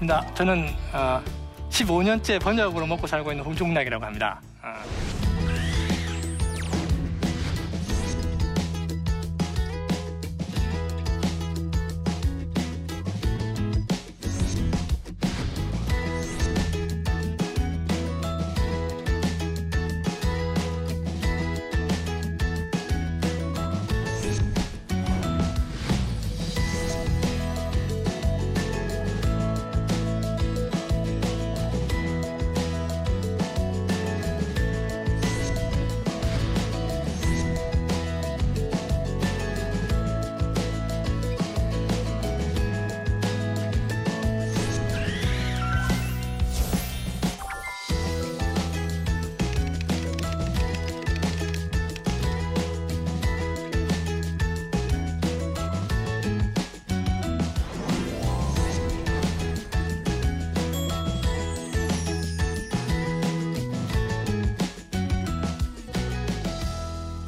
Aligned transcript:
아, 0.00 0.06
반갑습니다. 0.06 0.34
저는 0.34 0.68
어, 0.92 1.22
15년째 1.70 2.40
번역으로 2.40 2.86
먹고 2.86 3.06
살고 3.06 3.32
있는 3.32 3.44
홍종락이라고 3.44 4.04
합니다. 4.04 4.40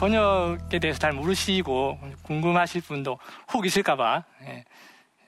번역에 0.01 0.79
대해서 0.79 0.99
잘 0.99 1.13
모르시고 1.13 1.99
궁금하실 2.23 2.81
분도 2.81 3.19
혹 3.53 3.67
있을까봐 3.67 4.25
예, 4.47 4.65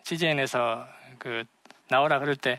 CGN에서 0.03 0.89
그 1.19 1.45
나오라 1.89 2.19
그럴 2.19 2.37
때 2.37 2.59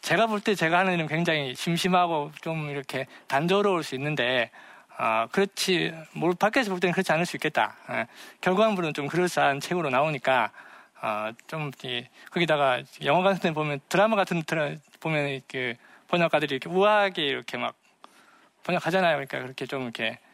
제가 0.00 0.26
볼 0.26 0.40
때 0.40 0.56
제가 0.56 0.78
하는 0.80 0.94
일은 0.94 1.06
굉장히 1.06 1.54
심심하고 1.54 2.32
좀 2.40 2.68
이렇게 2.68 3.06
단조로울 3.28 3.84
수 3.84 3.94
있는데 3.94 4.50
어, 4.98 5.28
그렇지 5.30 5.94
뭘 6.14 6.34
밖에서 6.34 6.70
볼 6.70 6.80
때는 6.80 6.92
그렇지 6.92 7.12
않을 7.12 7.24
수 7.26 7.36
있겠다. 7.36 7.76
예, 7.90 8.08
결과물은 8.40 8.92
좀 8.92 9.06
그럴싸한 9.06 9.60
책으로 9.60 9.88
나오니까 9.88 10.50
어, 11.00 11.30
좀 11.46 11.70
이, 11.84 12.04
거기다가 12.32 12.82
영화 13.04 13.22
같은 13.22 13.40
데 13.40 13.52
보면 13.52 13.78
드라마 13.88 14.16
같은 14.16 14.42
데 14.42 14.78
보면 14.98 15.42
그 15.46 15.74
번역가들이 16.08 16.56
이렇게 16.56 16.68
우아하게 16.68 17.22
이렇게 17.22 17.56
막 17.56 17.76
번역하잖아요. 18.64 19.14
그러니까 19.14 19.38
그렇게 19.38 19.66
좀 19.66 19.82
이렇게 19.84 20.18
좀 20.18 20.29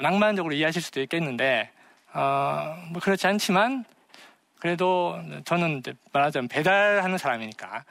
낭만적으로 0.00 0.54
이해하실 0.54 0.82
수도 0.82 1.00
있겠는데 1.02 1.70
어, 2.12 2.76
뭐 2.90 3.00
그렇지 3.00 3.26
않지만 3.26 3.84
그래도 4.58 5.20
저는 5.44 5.82
말하자면 6.12 6.48
배달하는 6.48 7.18
사람이니까 7.18 7.84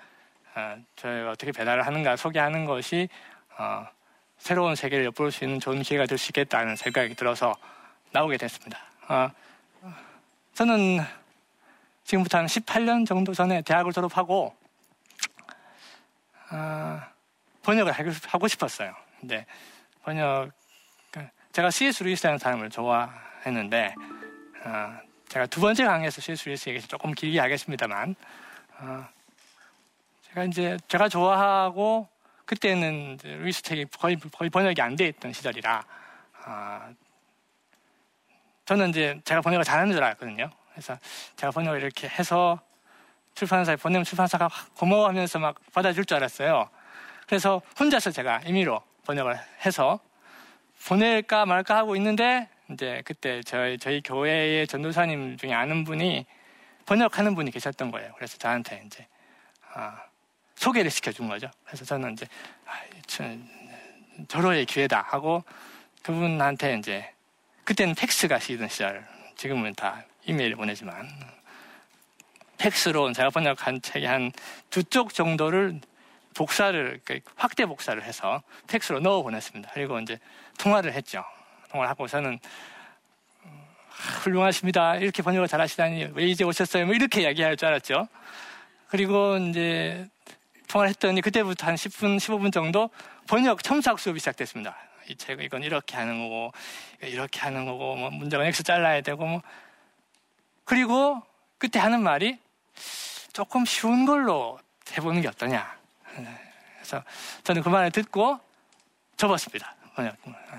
어, 0.55 0.77
저희가 0.95 1.31
어떻게 1.31 1.51
배달을 1.51 1.85
하는가 1.85 2.15
소개하는 2.15 2.65
것이 2.65 3.09
어, 3.57 3.87
새로운 4.37 4.75
세계를 4.75 5.05
엿볼 5.05 5.31
수 5.31 5.43
있는 5.43 5.59
좋은 5.59 5.81
기회가 5.81 6.05
될 6.05 6.17
수 6.17 6.29
있겠다는 6.29 6.75
생각이 6.75 7.15
들어서 7.15 7.55
나오게 8.11 8.37
됐습니다. 8.37 8.79
어, 9.07 9.29
저는 10.53 10.99
지금부터 12.03 12.39
한 12.39 12.45
18년 12.45 13.05
정도 13.07 13.33
전에 13.33 13.61
대학을 13.61 13.93
졸업하고 13.93 14.55
어, 16.51 17.01
번역을 17.63 17.93
하고 18.27 18.47
싶었어요. 18.47 18.95
근데 19.19 19.45
번역 20.03 20.51
제가 21.59 21.71
C.S. 21.71 22.03
루이스라는 22.03 22.39
사람을 22.39 22.69
좋아했는데 22.69 23.93
어, 24.63 24.97
제가 25.27 25.45
두 25.47 25.59
번째 25.59 25.83
강의에서 25.83 26.21
C.S. 26.21 26.47
루이스 26.47 26.69
얘기 26.69 26.79
조금 26.87 27.11
길게 27.11 27.37
하겠습니다만 27.37 28.15
어, 28.77 29.05
제가 30.21 30.45
이제 30.45 30.77
제가 30.87 31.09
좋아하고 31.09 32.07
그때는 32.45 33.17
루이스 33.21 33.61
책이 33.63 33.87
거의, 33.99 34.15
거의 34.15 34.49
번역이 34.49 34.81
안 34.81 34.95
돼 34.95 35.07
있던 35.07 35.33
시절이라 35.33 35.83
어, 36.45 36.93
저는 38.63 38.91
이제 38.91 39.19
제가 39.25 39.41
번역을 39.41 39.65
잘하는 39.65 39.91
줄 39.91 40.01
알았거든요. 40.01 40.49
그래서 40.71 40.97
제가 41.35 41.51
번역을 41.51 41.81
이렇게 41.81 42.07
해서 42.07 42.61
출판사에 43.35 43.75
보내면 43.75 44.05
출판사가 44.05 44.47
고마워하면서 44.77 45.39
막 45.39 45.55
받아줄 45.73 46.05
줄 46.05 46.15
알았어요. 46.15 46.69
그래서 47.27 47.61
혼자서 47.77 48.11
제가 48.11 48.43
임의로 48.45 48.81
번역을 49.05 49.37
해서 49.65 49.99
보낼까 50.85 51.45
말까 51.45 51.77
하고 51.77 51.95
있는데 51.95 52.47
이제 52.71 53.01
그때 53.05 53.41
저희 53.43 53.77
저희 53.77 54.01
교회의 54.01 54.67
전도사님 54.67 55.37
중에 55.37 55.53
아는 55.53 55.83
분이 55.83 56.25
번역하는 56.85 57.35
분이 57.35 57.51
계셨던 57.51 57.91
거예요. 57.91 58.11
그래서 58.15 58.37
저한테 58.37 58.83
이제 58.85 59.05
아, 59.73 60.01
소개를 60.55 60.89
시켜준 60.89 61.27
거죠. 61.27 61.49
그래서 61.65 61.85
저는 61.85 62.13
이제 62.13 62.25
아, 62.65 62.73
절호의 64.27 64.65
기회다 64.65 65.01
하고 65.07 65.43
그분한테 66.03 66.77
이제 66.77 67.13
그때는 67.63 67.93
팩스가 67.95 68.39
시던 68.39 68.67
시절 68.69 69.05
지금은 69.35 69.75
다 69.75 70.03
이메일 70.25 70.55
보내지만 70.55 71.07
팩스로 72.57 73.13
제가 73.13 73.29
번역한 73.29 73.81
책이 73.81 74.05
한 74.05 74.31
두 74.69 74.83
쪽 74.83 75.13
정도를 75.13 75.79
복사를 76.33 77.01
확대 77.35 77.65
복사를 77.65 78.01
해서 78.03 78.41
팩스로 78.67 78.99
넣어 78.99 79.21
보냈습니다. 79.23 79.71
그리고 79.73 79.99
이제 79.99 80.19
통화를 80.57 80.93
했죠. 80.93 81.23
통화를 81.71 81.89
하고 81.89 82.07
저는 82.07 82.39
음, 83.45 83.61
훌륭하십니다. 84.23 84.95
이렇게 84.95 85.21
번역을 85.21 85.47
잘하시다니 85.47 86.11
왜 86.13 86.25
이제 86.25 86.43
오셨어요? 86.43 86.85
뭐 86.85 86.95
이렇게 86.95 87.21
이야기할 87.21 87.57
줄 87.57 87.67
알았죠. 87.67 88.07
그리고 88.87 89.37
이제 89.37 90.07
통화를 90.67 90.89
했더니 90.89 91.21
그때부터 91.21 91.67
한 91.67 91.75
10분, 91.75 92.17
15분 92.17 92.51
정도 92.51 92.89
번역 93.27 93.63
첨삭 93.63 93.99
수업이 93.99 94.19
시작됐습니다. 94.19 94.75
이 95.07 95.15
책, 95.15 95.41
이건 95.41 95.63
이렇게 95.63 95.97
하는 95.97 96.19
거고, 96.19 96.51
이렇게 97.01 97.39
하는 97.39 97.65
거고, 97.65 97.95
뭐 97.95 98.11
문장은 98.11 98.45
X 98.45 98.63
잘라야 98.63 99.01
되고, 99.01 99.25
뭐. 99.25 99.41
그리고 100.65 101.21
그때 101.57 101.79
하는 101.79 102.01
말이 102.01 102.37
조금 103.33 103.65
쉬운 103.65 104.05
걸로 104.05 104.59
해보는 104.95 105.21
게 105.21 105.27
어떠냐. 105.27 105.78
그래서 106.77 107.03
저는 107.43 107.61
그 107.61 107.69
말을 107.69 107.91
듣고 107.91 108.39
접었습니다. 109.17 109.75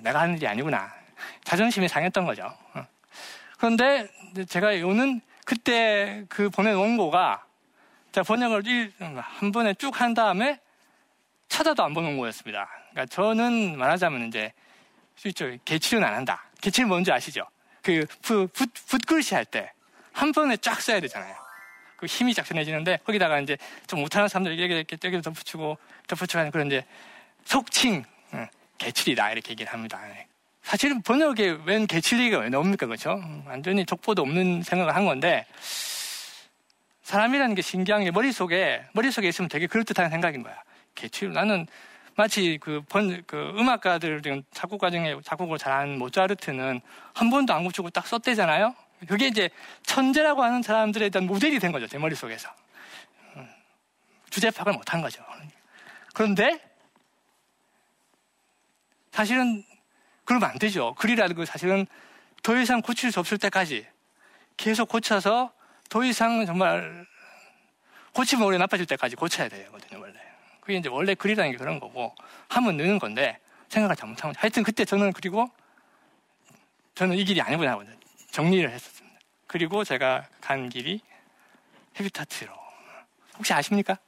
내가 0.03 0.21
하는 0.21 0.37
일이 0.37 0.47
아니구나. 0.47 0.93
자존심이 1.45 1.89
상했던 1.89 2.25
거죠. 2.25 2.45
어. 2.75 2.87
그런데 3.59 4.09
제가 4.49 4.79
요는 4.79 5.21
그때 5.45 6.25
그 6.29 6.51
보낸 6.51 6.77
원고가 6.77 7.45
제가 8.12 8.25
번역을 8.25 8.62
한 9.21 9.53
번에 9.53 9.75
쭉 9.75 10.01
한 10.01 10.15
다음에 10.15 10.61
찾아도 11.49 11.83
안 11.85 11.95
보는 11.95 12.19
거였습니다. 12.19 12.69
그러니까 12.91 13.07
저는 13.07 13.77
말하자면 13.77 14.29
이제 14.29 14.53
실제 15.17 15.59
개칠은 15.65 16.05
안 16.05 16.15
한다. 16.15 16.45
개칠 16.61 16.87
뭔지 16.87 17.11
아시죠? 17.12 17.47
그 17.83 18.07
붓글씨 18.23 19.35
할 19.35 19.45
때 19.47 19.71
한 20.12 20.33
번에 20.33 20.57
쫙 20.57 20.81
써야 20.81 21.01
되잖아요. 21.01 21.35
그 22.00 22.06
힘이 22.06 22.32
작전해지는데 22.32 23.00
거기다가 23.05 23.41
이제 23.41 23.58
좀 23.87 24.00
못하는 24.00 24.26
사람들 24.26 24.58
이렇게 24.58 24.97
떼기 24.97 25.20
덧붙이고 25.20 25.76
덧붙이고 26.06 26.38
하는 26.38 26.50
그런 26.50 26.67
이제 26.69 26.82
속칭 27.44 28.05
개칠이다 28.79 29.32
이렇게 29.32 29.50
얘기를 29.50 29.70
합니다. 29.70 30.00
사실은 30.62 31.02
번역에 31.02 31.58
웬 31.67 31.87
개칠리가 31.87 32.38
왜 32.38 32.49
나옵니까 32.49 32.87
그렇죠? 32.87 33.20
완전히 33.44 33.85
족보도 33.85 34.23
없는 34.23 34.62
생각을 34.62 34.97
한 34.97 35.05
건데 35.05 35.44
사람이라는 37.02 37.55
게 37.55 37.61
신기한 37.61 38.05
게 38.05 38.11
머릿속에 38.11 38.82
머릿속에 38.94 39.29
있으면 39.29 39.50
되게 39.50 39.67
그럴듯한 39.67 40.08
생각인 40.08 40.43
거야. 40.43 40.56
개칠 40.94 41.35
나는 41.35 41.67
마치 42.17 42.56
그, 42.62 42.81
번, 42.88 43.23
그 43.26 43.52
음악가들 43.58 44.23
중 44.23 44.43
작곡가 44.52 44.91
중에 44.91 45.17
작곡을 45.23 45.58
잘하는 45.58 45.99
모차르트는 45.99 46.81
한 47.12 47.31
번도 47.31 47.52
안 47.52 47.64
고치고 47.64 47.91
딱 47.91 48.06
썼대잖아요. 48.06 48.75
그게 49.08 49.29
이제 49.29 49.50
천재라고 49.85 50.43
하는 50.43 50.62
사람들에 50.62 51.08
대한 51.08 51.26
모델이 51.26 51.58
된 51.58 51.73
거죠 51.73 51.87
제 51.87 51.99
머릿속에서 51.99 52.50
음, 53.37 53.49
주제 54.29 54.50
파악을 54.50 54.75
못한 54.75 55.00
거죠. 55.00 55.25
그런데 56.12 56.61
사실은 59.11 59.64
그러면 60.25 60.50
안 60.50 60.58
되죠. 60.58 60.94
글이라는 60.94 61.35
건 61.35 61.47
사실은 61.47 61.87
더 62.43 62.56
이상 62.58 62.81
고칠 62.81 63.11
수 63.11 63.20
없을 63.20 63.38
때까지 63.38 63.87
계속 64.56 64.88
고쳐서 64.88 65.52
더 65.88 66.05
이상 66.05 66.47
정말 66.47 67.06
고치면 68.12 68.47
오래 68.47 68.58
나빠질 68.58 68.87
때까지 68.87 69.17
고쳐야 69.17 69.49
되거든요, 69.49 70.00
원래. 70.00 70.19
그게 70.61 70.76
이제 70.76 70.88
원래 70.88 71.14
글이라는 71.14 71.52
게 71.52 71.56
그런 71.56 71.81
거고, 71.81 72.14
하면 72.49 72.76
느는 72.76 72.99
건데, 72.99 73.38
생각을 73.69 73.97
잘못하면. 73.97 74.35
하여튼 74.37 74.62
그때 74.62 74.85
저는 74.85 75.12
그리고, 75.12 75.49
저는 76.94 77.17
이 77.17 77.25
길이 77.25 77.41
아니구나 77.41 77.73
하고 77.73 77.85
정리를 78.31 78.71
했었습니다. 78.71 79.19
그리고 79.47 79.85
제가 79.85 80.27
간 80.41 80.69
길이 80.69 81.00
헤비타트로 81.99 82.53
혹시 83.38 83.53
아십니까? 83.53 83.99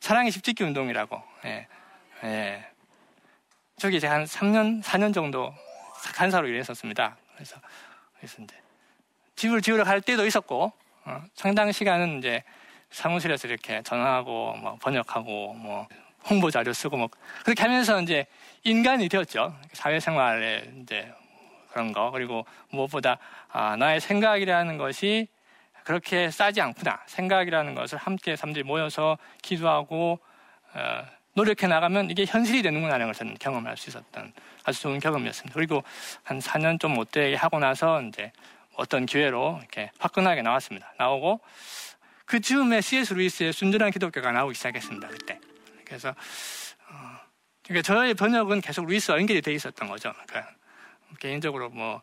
사랑의 0.00 0.32
십짓기 0.32 0.64
운동이라고. 0.64 1.22
예. 1.44 1.68
예. 2.24 2.66
저기 3.76 4.00
제가 4.00 4.14
한 4.14 4.24
3년, 4.24 4.82
4년 4.82 5.14
정도 5.14 5.54
간사로 6.14 6.48
일했었습니다. 6.48 7.16
그래서, 7.34 7.60
그래서 8.16 8.42
이제 8.42 8.56
집을 9.36 9.62
지으러 9.62 9.84
갈 9.84 10.00
때도 10.00 10.26
있었고, 10.26 10.72
어, 11.04 11.22
상당 11.34 11.70
시간은 11.70 12.18
이제 12.18 12.42
사무실에서 12.90 13.46
이렇게 13.46 13.82
전화하고, 13.82 14.56
뭐 14.56 14.76
번역하고, 14.80 15.54
뭐 15.54 15.86
홍보 16.28 16.50
자료 16.50 16.72
쓰고, 16.72 16.96
뭐 16.96 17.08
그렇게 17.44 17.62
하면서 17.62 18.00
이제 18.00 18.26
인간이 18.64 19.08
되었죠. 19.08 19.56
사회생활에 19.74 20.72
이제 20.82 21.12
그런 21.78 21.92
거. 21.92 22.10
그리고 22.10 22.44
무엇보다 22.70 23.18
아, 23.52 23.76
나의 23.76 24.00
생각이라는 24.00 24.78
것이 24.78 25.28
그렇게 25.84 26.28
싸지 26.28 26.60
않구나. 26.60 27.00
생각이라는 27.06 27.76
것을 27.76 27.98
함께 27.98 28.34
사람들이 28.34 28.64
모여서 28.64 29.16
기도하고 29.42 30.18
어, 30.74 31.06
노력해 31.34 31.68
나가면 31.68 32.10
이게 32.10 32.24
현실이 32.26 32.62
되는구나 32.62 32.94
하는 32.94 33.06
것을 33.06 33.32
경험할 33.38 33.76
수 33.76 33.90
있었던 33.90 34.32
아주 34.64 34.82
좋은 34.82 34.98
경험이었습니다. 34.98 35.54
그리고 35.54 35.84
한 36.24 36.40
4년 36.40 36.80
좀 36.80 36.94
못되게 36.94 37.36
하고 37.36 37.60
나서 37.60 38.02
이제 38.02 38.32
어떤 38.74 39.06
기회로 39.06 39.58
이렇게 39.60 39.92
화끈하게 40.00 40.42
나왔습니다. 40.42 40.92
나오고 40.98 41.40
그 42.24 42.40
즈음에 42.40 42.80
C.S. 42.80 43.14
루이스의 43.14 43.52
순전한 43.52 43.92
기독교가 43.92 44.32
나오기 44.32 44.54
시작했습니다. 44.54 45.08
그때. 45.08 45.38
그래서 45.84 46.10
어, 46.10 47.20
그러니까 47.62 47.82
저의 47.82 48.14
번역은 48.14 48.62
계속 48.62 48.84
루이스와 48.86 49.18
연결이 49.18 49.40
돼 49.40 49.54
있었던 49.54 49.88
거죠. 49.88 50.12
그러니까 50.26 50.57
개인적으로 51.18 51.70
뭐 51.70 52.02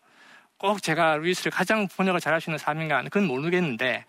꼭 0.58 0.82
제가 0.82 1.18
루이스를 1.18 1.52
가장 1.52 1.88
번역을 1.88 2.20
잘할 2.20 2.40
수 2.40 2.50
있는 2.50 2.58
사람인가 2.58 3.04
그건 3.04 3.26
모르겠는데 3.26 4.06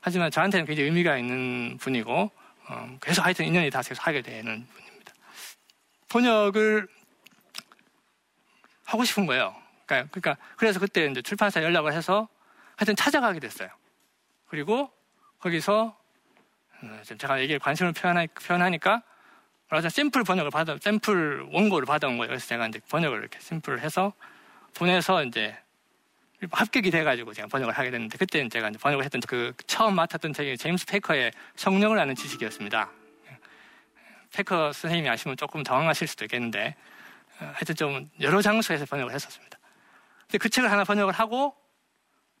하지만 0.00 0.30
저한테는 0.30 0.64
굉장히 0.64 0.88
의미가 0.88 1.18
있는 1.18 1.76
분이고 1.78 2.30
어, 2.68 2.98
계속 3.00 3.24
하여튼 3.24 3.46
인연이 3.46 3.70
다 3.70 3.82
계속 3.82 4.06
하게 4.06 4.22
되는 4.22 4.66
분입니다. 4.66 5.12
번역을 6.08 6.86
하고 8.84 9.04
싶은 9.04 9.26
거예요. 9.26 9.54
그러니까, 9.86 10.08
그러니까 10.10 10.42
그래서 10.56 10.78
그때 10.78 11.06
이제 11.06 11.20
출판사 11.20 11.62
연락을 11.62 11.92
해서 11.92 12.28
하여튼 12.76 12.94
찾아가게 12.94 13.40
됐어요. 13.40 13.68
그리고 14.46 14.92
거기서 15.40 15.98
어, 16.82 17.02
제가 17.18 17.40
얘기에 17.40 17.58
관심을 17.58 17.92
표현하니까 17.92 19.02
말하자 19.68 19.88
샘플 19.88 20.22
번역을 20.22 20.50
받아 20.50 20.76
샘플 20.80 21.48
원고를 21.52 21.86
받아온 21.86 22.18
거예요. 22.18 22.28
그래서 22.28 22.46
제가 22.46 22.68
이제 22.68 22.80
번역을 22.88 23.18
이렇게 23.18 23.40
샘플을 23.40 23.80
해서 23.80 24.12
보내서 24.74 25.24
이제 25.24 25.56
합격이 26.50 26.90
돼가지고 26.90 27.32
제가 27.32 27.48
번역을 27.48 27.76
하게 27.76 27.90
됐는데 27.90 28.16
그때는 28.16 28.48
제가 28.48 28.70
번역을 28.80 29.04
했던 29.04 29.20
그 29.26 29.52
처음 29.66 29.96
맡았던 29.96 30.32
책이 30.32 30.56
제임스 30.56 30.86
페커의 30.86 31.32
성령을 31.56 31.98
아는 31.98 32.14
지식이었습니다. 32.14 32.90
페커 34.32 34.72
선생님이 34.72 35.08
아시면 35.08 35.36
조금 35.36 35.62
당황하실 35.62 36.06
수도 36.06 36.24
있겠는데 36.26 36.76
어, 37.40 37.44
하여튼 37.54 37.74
좀 37.74 38.10
여러 38.20 38.40
장소에서 38.40 38.84
번역을 38.86 39.12
했었습니다. 39.12 39.58
근데 40.22 40.38
그 40.38 40.48
책을 40.48 40.70
하나 40.70 40.84
번역을 40.84 41.12
하고 41.14 41.56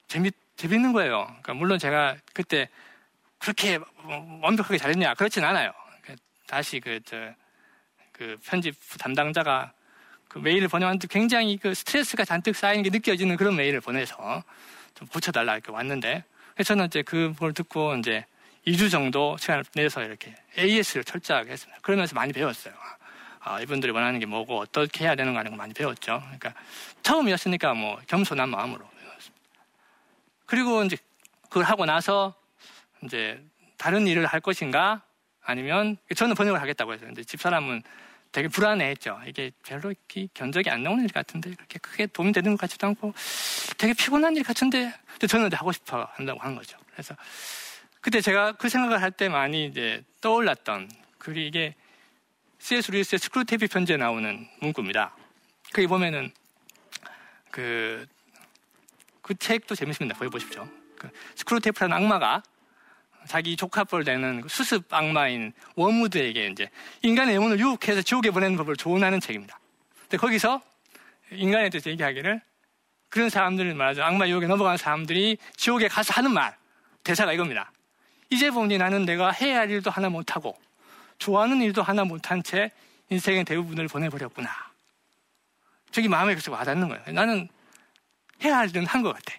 재밌, 0.06 0.34
재밌는 0.56 0.92
거예요. 0.92 1.24
그러니까 1.26 1.54
물론 1.54 1.78
제가 1.78 2.16
그때 2.34 2.68
그렇게 3.38 3.78
완벽하게 4.42 4.78
잘했냐 4.78 5.14
그렇진 5.14 5.44
않아요. 5.44 5.72
그 6.02 6.14
다시 6.46 6.80
그, 6.80 7.00
저, 7.04 7.34
그 8.12 8.36
편집 8.44 8.76
담당자가 8.98 9.72
그 10.28 10.38
메일을 10.38 10.68
보내왔는데 10.68 11.08
굉장히 11.08 11.56
그 11.56 11.74
스트레스가 11.74 12.24
잔뜩 12.24 12.54
쌓이는 12.54 12.82
게 12.82 12.90
느껴지는 12.90 13.36
그런 13.36 13.56
메일을 13.56 13.80
보내서 13.80 14.44
좀 14.94 15.08
고쳐달라 15.08 15.54
이렇게 15.54 15.72
왔는데 15.72 16.24
저는 16.64 16.86
이제 16.86 17.02
그걸 17.02 17.52
듣고 17.54 17.96
이제 17.96 18.24
2주 18.66 18.90
정도 18.90 19.36
시간을 19.38 19.64
내서 19.74 20.02
이렇게 20.02 20.34
AS를 20.58 21.04
철저하게 21.04 21.52
했습니다. 21.52 21.80
그러면서 21.80 22.14
많이 22.14 22.32
배웠어요. 22.32 22.74
아, 23.40 23.60
이분들이 23.60 23.92
원하는 23.92 24.20
게 24.20 24.26
뭐고 24.26 24.58
어떻게 24.58 25.04
해야 25.04 25.14
되는 25.14 25.32
거 25.32 25.38
하는 25.38 25.52
거 25.52 25.56
많이 25.56 25.72
배웠죠. 25.72 26.20
그러니까 26.20 26.52
처음이었으니까 27.02 27.72
뭐 27.72 27.98
겸손한 28.06 28.48
마음으로 28.50 28.86
배웠습니다. 29.00 29.38
그리고 30.44 30.84
이제 30.84 30.98
그걸 31.44 31.64
하고 31.64 31.86
나서 31.86 32.34
이제 33.04 33.42
다른 33.78 34.06
일을 34.06 34.26
할 34.26 34.40
것인가 34.40 35.02
아니면 35.42 35.96
저는 36.14 36.34
번역을 36.34 36.60
하겠다고 36.60 36.92
했어요. 36.92 37.06
근데 37.06 37.24
집사람은 37.24 37.82
되게 38.32 38.48
불안해했죠. 38.48 39.20
이게 39.26 39.50
별로 39.64 39.90
이렇게 39.90 40.28
견적이 40.34 40.70
안 40.70 40.82
나오는 40.82 41.02
일 41.04 41.10
같은데 41.10 41.50
그렇게 41.54 41.78
크게 41.78 42.06
도움이 42.06 42.32
되는 42.32 42.52
것 42.52 42.60
같지도 42.60 42.86
않고 42.88 43.14
되게 43.78 43.94
피곤한 43.94 44.36
일 44.36 44.42
같은데 44.42 44.92
저는 45.26 45.52
하고 45.52 45.72
싶어 45.72 46.08
한다고 46.12 46.40
한 46.40 46.54
거죠. 46.54 46.78
그래서 46.92 47.16
그때 48.00 48.20
제가 48.20 48.52
그 48.52 48.68
생각을 48.68 49.02
할 49.02 49.10
때 49.10 49.28
많이 49.28 49.66
이제 49.66 50.04
떠올랐던 50.20 50.90
그게 51.18 51.46
이게 51.46 51.74
C.S. 52.60 52.90
루이스의 52.90 53.18
스크루테이프 53.18 53.66
편지에 53.68 53.96
나오는 53.96 54.48
문구입니다. 54.60 55.14
거기 55.72 55.86
보면은 55.86 56.32
그, 57.50 58.06
그 59.22 59.34
책도 59.34 59.74
재밌습니다. 59.74 60.18
거기 60.18 60.30
보십시오. 60.30 60.68
그 60.96 61.08
스크루테이프라는 61.36 61.96
악마가 61.96 62.42
자기 63.28 63.56
조카뻘 63.56 64.04
되는 64.04 64.40
그 64.40 64.48
수습 64.48 64.92
악마인 64.92 65.52
워무드에게 65.76 66.48
이제 66.48 66.68
인간의 67.02 67.36
영혼을 67.36 67.60
유혹해서 67.60 68.02
지옥에 68.02 68.30
보내는 68.30 68.56
법을 68.56 68.76
조언하는 68.76 69.20
책입니다. 69.20 69.58
근데 70.02 70.16
거기서 70.16 70.60
인간에 71.32 71.68
대해서 71.70 71.90
얘기하기를 71.90 72.40
그런 73.10 73.30
사람들을 73.30 73.74
말하죠. 73.74 74.02
악마 74.02 74.26
유혹에 74.28 74.46
넘어가는 74.46 74.76
사람들이 74.76 75.38
지옥에 75.56 75.88
가서 75.88 76.12
하는 76.14 76.32
말, 76.32 76.56
대사가 77.04 77.32
이겁니다. 77.32 77.70
이제 78.30 78.50
보니 78.50 78.76
나는 78.78 79.04
내가 79.04 79.30
해야 79.30 79.60
할 79.60 79.70
일도 79.70 79.90
하나 79.90 80.08
못하고 80.08 80.58
좋아하는 81.18 81.62
일도 81.62 81.82
하나 81.82 82.04
못한 82.04 82.42
채 82.42 82.70
인생의 83.10 83.44
대부분을 83.44 83.88
보내버렸구나. 83.88 84.50
저기 85.90 86.08
마음에 86.08 86.34
그렇게 86.34 86.50
와닿는 86.50 86.88
거예요. 86.88 87.02
나는 87.12 87.48
해야 88.44 88.58
할 88.58 88.68
일은 88.68 88.84
한 88.86 89.02
것 89.02 89.14
같아. 89.14 89.34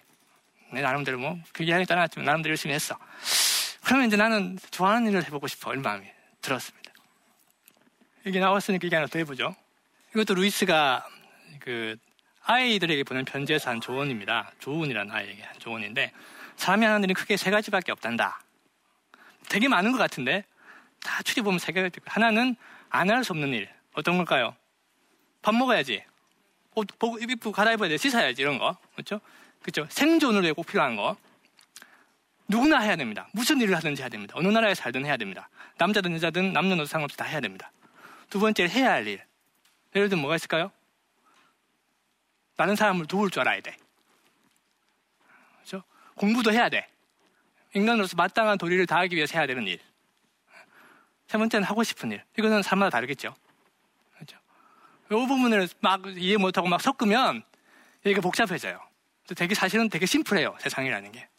내 0.72 0.82
나름대로 0.82 1.18
뭐, 1.18 1.38
그게 1.52 1.72
하니 1.72 1.84
떠났지만 1.86 2.26
나름대로 2.26 2.50
열심히 2.50 2.74
했어. 2.74 2.96
그러면 3.84 4.06
이제 4.08 4.16
나는 4.16 4.58
좋아하는 4.70 5.08
일을 5.10 5.24
해보고 5.26 5.46
싶어. 5.48 5.72
이런 5.72 5.82
마음이 5.82 6.06
들었습니다. 6.42 6.92
이게 8.24 8.38
나왔으니까 8.40 8.86
이게 8.86 8.96
하나 8.96 9.06
더 9.06 9.18
해보죠. 9.18 9.54
이것도 10.10 10.34
루이스가 10.34 11.06
그 11.60 11.96
아이들에게 12.44 13.04
보낸 13.04 13.24
편지에서 13.24 13.70
한 13.70 13.80
조언입니다. 13.80 14.52
조언이라는 14.58 15.10
아이에게 15.12 15.42
한 15.42 15.58
조언인데 15.58 16.12
사람이 16.56 16.84
하는 16.84 17.04
일은 17.04 17.14
크게 17.14 17.36
세 17.36 17.50
가지밖에 17.50 17.92
없단다. 17.92 18.40
되게 19.48 19.68
많은 19.68 19.92
것 19.92 19.98
같은데 19.98 20.44
다 21.02 21.22
추리 21.22 21.42
보면 21.42 21.58
세 21.58 21.72
가지. 21.72 21.98
하나는 22.04 22.56
안 22.90 23.08
할 23.10 23.24
수 23.24 23.32
없는 23.32 23.54
일. 23.54 23.68
어떤 23.94 24.16
걸까요? 24.16 24.54
밥 25.42 25.54
먹어야지. 25.54 26.04
옷 26.74 26.86
입고 27.20 27.52
갈아입어야 27.52 27.88
돼. 27.88 27.96
씻어야지. 27.96 28.42
이런 28.42 28.58
거. 28.58 28.76
그렇죠? 28.94 29.20
그렇죠? 29.62 29.86
생존을 29.90 30.42
위해 30.42 30.52
꼭 30.52 30.66
필요한 30.66 30.96
거. 30.96 31.16
누구나 32.50 32.80
해야 32.80 32.96
됩니다. 32.96 33.28
무슨 33.32 33.60
일을 33.60 33.76
하든지 33.76 34.02
해야 34.02 34.08
됩니다. 34.08 34.34
어느 34.36 34.48
나라에 34.48 34.74
살든 34.74 35.06
해야 35.06 35.16
됩니다. 35.16 35.48
남자든 35.78 36.12
여자든 36.14 36.52
남녀노소 36.52 36.90
상관없이 36.90 37.16
다 37.16 37.24
해야 37.24 37.38
됩니다. 37.38 37.70
두 38.28 38.40
번째 38.40 38.66
해야 38.66 38.90
할 38.90 39.06
일. 39.06 39.22
예를 39.94 40.08
들면 40.08 40.22
뭐가 40.22 40.34
있을까요? 40.34 40.72
다른 42.56 42.74
사람을 42.74 43.06
도울 43.06 43.30
줄 43.30 43.42
알아야 43.42 43.60
돼. 43.60 43.76
그렇죠? 45.58 45.84
공부도 46.16 46.52
해야 46.52 46.68
돼. 46.68 46.88
인간으로서 47.72 48.16
마땅한 48.16 48.58
도리를 48.58 48.84
다하기 48.84 49.14
위해서 49.14 49.38
해야 49.38 49.46
되는 49.46 49.64
일. 49.68 49.78
세 51.28 51.38
번째는 51.38 51.64
하고 51.64 51.84
싶은 51.84 52.10
일. 52.10 52.24
이거는 52.36 52.62
사람마다 52.64 52.90
다르겠죠. 52.90 53.32
그렇죠? 54.14 54.36
이 55.06 55.14
부분을 55.14 55.68
막 55.78 56.04
이해 56.16 56.36
못하고 56.36 56.66
막 56.66 56.80
섞으면 56.80 57.44
이게 58.04 58.20
복잡해져요. 58.20 58.80
되게 59.36 59.54
사실은 59.54 59.88
되게 59.88 60.04
심플해요. 60.04 60.56
세상이라는 60.58 61.12
게. 61.12 61.29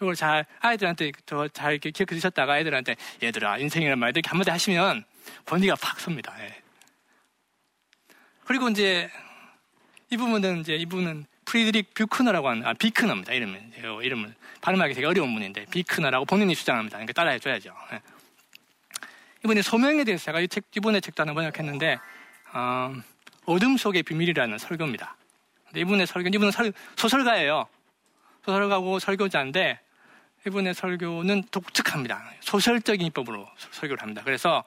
이걸 0.00 0.14
잘 0.14 0.46
아이들한테 0.60 1.12
더잘 1.26 1.78
기억해 1.78 2.14
주셨다가 2.14 2.54
아이들한테 2.54 2.96
얘들아 3.22 3.58
인생이란 3.58 3.98
말 3.98 4.10
이렇게 4.10 4.28
한마디 4.30 4.50
하시면 4.50 5.04
권위가 5.44 5.76
팍 5.76 6.00
섭니다. 6.00 6.34
예. 6.40 6.62
그리고 8.46 8.70
이제 8.70 9.10
이 10.08 10.16
부분은 10.16 10.60
이제 10.60 10.74
이분은 10.76 11.26
프리드릭 11.44 11.92
뷰크너라고 11.94 12.48
하는 12.48 12.66
아 12.66 12.72
비크너입니다. 12.72 13.34
이름은 13.34 13.72
이름을 14.02 14.34
발음하기 14.62 14.94
되게 14.94 15.06
어려운 15.06 15.34
분인데 15.34 15.66
비크너라고 15.66 16.24
본인이 16.24 16.54
주장합니다. 16.54 16.96
그러니까 16.96 17.12
따라해 17.12 17.38
줘야죠. 17.38 17.74
예. 17.92 18.00
이번에 19.44 19.60
소명에 19.60 20.04
대해서 20.04 20.24
제가 20.26 20.40
이 20.40 20.48
책, 20.48 20.64
이번에 20.76 21.00
책도 21.00 21.22
하나 21.22 21.34
번역했는데 21.34 21.98
어, 22.54 22.94
어둠 23.44 23.76
속의 23.76 24.02
비밀이라는 24.04 24.56
설교입니다. 24.58 25.16
이분의 25.76 26.06
설교, 26.06 26.28
이분은 26.28 26.50
설, 26.52 26.72
소설가예요. 26.96 27.66
소설가고 28.44 28.98
설교자인데 28.98 29.80
이분의 30.46 30.74
설교는 30.74 31.44
독특합니다. 31.50 32.22
소설적인 32.40 33.06
입법으로 33.08 33.46
설교를 33.72 34.02
합니다. 34.02 34.22
그래서 34.24 34.64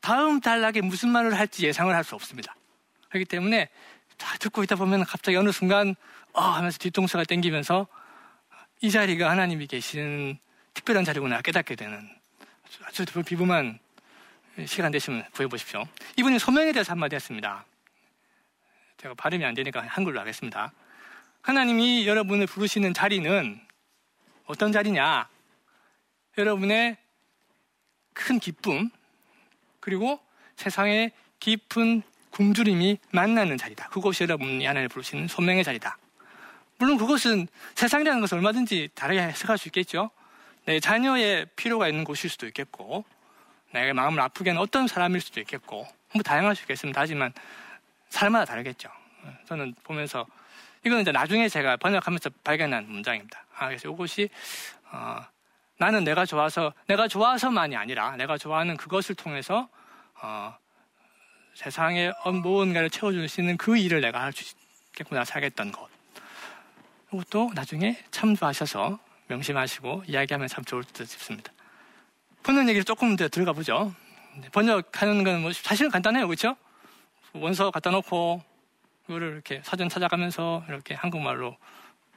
다음 0.00 0.40
단락에 0.40 0.80
무슨 0.80 1.10
말을 1.10 1.38
할지 1.38 1.66
예상을 1.66 1.94
할 1.94 2.04
수 2.04 2.14
없습니다. 2.14 2.54
그렇기 3.08 3.24
때문에 3.26 3.68
다 4.16 4.36
듣고 4.38 4.62
있다 4.62 4.76
보면 4.76 5.04
갑자기 5.04 5.36
어느 5.36 5.52
순간 5.52 5.94
어 6.32 6.40
하면서 6.40 6.78
뒤통수가 6.78 7.24
땡기면서 7.24 7.86
이 8.80 8.90
자리가 8.90 9.30
하나님이 9.30 9.66
계시는 9.66 10.38
특별한 10.74 11.04
자리구나 11.04 11.42
깨닫게 11.42 11.74
되는 11.74 12.08
아주 12.84 13.04
비범한 13.24 13.78
시간 14.66 14.90
되시면 14.90 15.24
구해보십시오. 15.32 15.84
이분이 16.16 16.38
소명에 16.38 16.72
대해서 16.72 16.92
한마디 16.92 17.14
했습니다. 17.14 17.64
제가 18.98 19.14
발음이 19.14 19.44
안 19.44 19.54
되니까 19.54 19.82
한글로 19.86 20.18
하겠습니다. 20.20 20.72
하나님이 21.42 22.06
여러분을 22.06 22.46
부르시는 22.46 22.94
자리는 22.94 23.65
어떤 24.46 24.72
자리냐? 24.72 25.28
여러분의 26.38 26.96
큰 28.12 28.38
기쁨, 28.38 28.90
그리고 29.80 30.20
세상의 30.56 31.12
깊은 31.40 32.02
굶주림이 32.30 32.98
만나는 33.10 33.56
자리다. 33.56 33.88
그것이 33.88 34.24
여러분이 34.24 34.64
하나님을 34.64 34.88
부르시는 34.88 35.28
소명의 35.28 35.64
자리다. 35.64 35.98
물론 36.78 36.98
그것은 36.98 37.48
세상이라는 37.74 38.20
것을 38.20 38.38
얼마든지 38.38 38.90
다르게 38.94 39.20
해석할 39.20 39.58
수 39.58 39.68
있겠죠. 39.68 40.10
내 40.64 40.80
자녀의 40.80 41.46
필요가 41.56 41.88
있는 41.88 42.04
곳일 42.04 42.28
수도 42.28 42.46
있겠고, 42.46 43.04
내가 43.72 43.94
마음을 43.94 44.20
아프게 44.20 44.50
하는 44.50 44.60
어떤 44.60 44.86
사람일 44.86 45.20
수도 45.20 45.40
있겠고, 45.40 45.86
뭐 46.12 46.22
다양할 46.22 46.54
수 46.56 46.62
있겠습니다. 46.62 47.00
하지만 47.00 47.32
사람마다 48.10 48.44
다르겠죠. 48.44 48.90
저는 49.46 49.74
보면서 49.82 50.26
이거는 50.86 51.02
이제 51.02 51.10
나중에 51.10 51.48
제가 51.48 51.76
번역하면서 51.78 52.30
발견한 52.44 52.86
문장입니다. 52.88 53.44
아, 53.56 53.66
그래서 53.66 53.88
이것이 53.90 54.28
어, 54.92 55.18
나는 55.78 56.04
내가 56.04 56.24
좋아서 56.24 56.72
내가 56.86 57.08
좋아서만이 57.08 57.74
아니라 57.76 58.14
내가 58.16 58.38
좋아하는 58.38 58.76
그것을 58.76 59.16
통해서 59.16 59.68
어, 60.22 60.56
세상에 61.54 62.12
무언가를 62.24 62.88
채워줄 62.88 63.28
수 63.28 63.40
있는 63.40 63.56
그 63.56 63.76
일을 63.76 64.00
내가 64.00 64.22
할 64.22 64.32
수 64.32 64.54
있겠구나 64.90 65.24
살겠던 65.24 65.72
것. 65.72 65.88
이것도 67.12 67.50
나중에 67.54 67.98
참조하셔서 68.12 68.98
명심하시고 69.26 70.04
이야기하면 70.06 70.46
참 70.46 70.64
좋을 70.64 70.84
듯 70.84 71.04
싶습니다. 71.06 71.52
번역 72.44 72.68
얘기를 72.68 72.84
조금 72.84 73.16
더 73.16 73.26
들어가 73.28 73.52
보죠. 73.52 73.92
번역하는 74.52 75.24
건 75.24 75.40
뭐 75.40 75.52
사실은 75.52 75.90
간단해요. 75.90 76.28
그렇죠? 76.28 76.56
원서 77.32 77.72
갖다 77.72 77.90
놓고 77.90 78.40
그거를 79.06 79.32
이렇게 79.32 79.62
사전 79.64 79.88
찾아가면서 79.88 80.64
이렇게 80.68 80.94
한국말로 80.94 81.56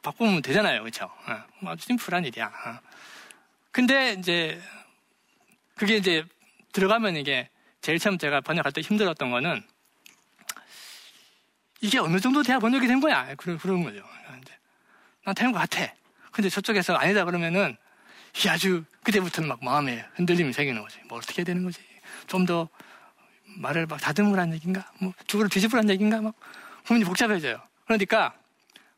바꾸면 0.01 0.41
되잖아요. 0.41 0.81
그렇죠? 0.81 1.05
어, 1.05 1.69
아주 1.69 1.85
심플한 1.85 2.25
일이야. 2.25 2.47
어. 2.47 2.79
근데 3.71 4.13
이제 4.13 4.59
그게 5.75 5.97
이제 5.97 6.25
들어가면 6.73 7.15
이게 7.15 7.49
제일 7.81 7.99
처음 7.99 8.17
제가 8.17 8.41
번역할 8.41 8.71
때 8.71 8.81
힘들었던 8.81 9.29
거는 9.29 9.63
이게 11.81 11.99
어느 11.99 12.19
정도 12.19 12.43
돼야 12.43 12.59
번역이 12.59 12.87
된 12.87 12.99
거야. 12.99 13.35
그런, 13.35 13.57
그런 13.57 13.83
거죠. 13.83 14.03
난 15.23 15.35
되는 15.35 15.51
것 15.51 15.59
같아. 15.59 15.93
근데 16.31 16.49
저쪽에서 16.49 16.95
아니다 16.95 17.23
그러면은 17.23 17.77
아주 18.47 18.83
그때부터는 19.03 19.47
막 19.47 19.63
마음에 19.63 20.05
흔들림이 20.15 20.53
생기는 20.53 20.81
거지. 20.81 20.99
뭐 21.07 21.19
어떻게 21.19 21.41
해야 21.41 21.45
되는 21.45 21.63
거지? 21.63 21.81
좀 22.27 22.45
더 22.45 22.67
말을 23.57 23.85
막 23.85 23.99
다듬으란 23.99 24.53
얘기인가? 24.53 24.91
뭐 24.99 25.13
죽을 25.27 25.49
뒤집으란 25.49 25.89
얘기인가? 25.89 26.21
막 26.21 26.35
고민이 26.89 27.05
복잡해져요. 27.05 27.61
그러니까 27.85 28.33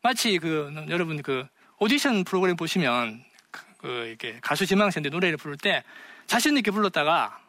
마치 0.02 0.38
그 0.38 0.74
여러분 0.88 1.22
그 1.22 1.46
오디션 1.78 2.24
프로그램 2.24 2.56
보시면 2.56 3.22
그, 3.52 3.62
그 3.80 3.88
이렇게 4.08 4.40
가수 4.42 4.66
지망생들 4.66 5.12
노래를 5.12 5.36
부를 5.36 5.58
때 5.58 5.84
자신 6.26 6.56
있게 6.56 6.72
불렀다가 6.72 7.42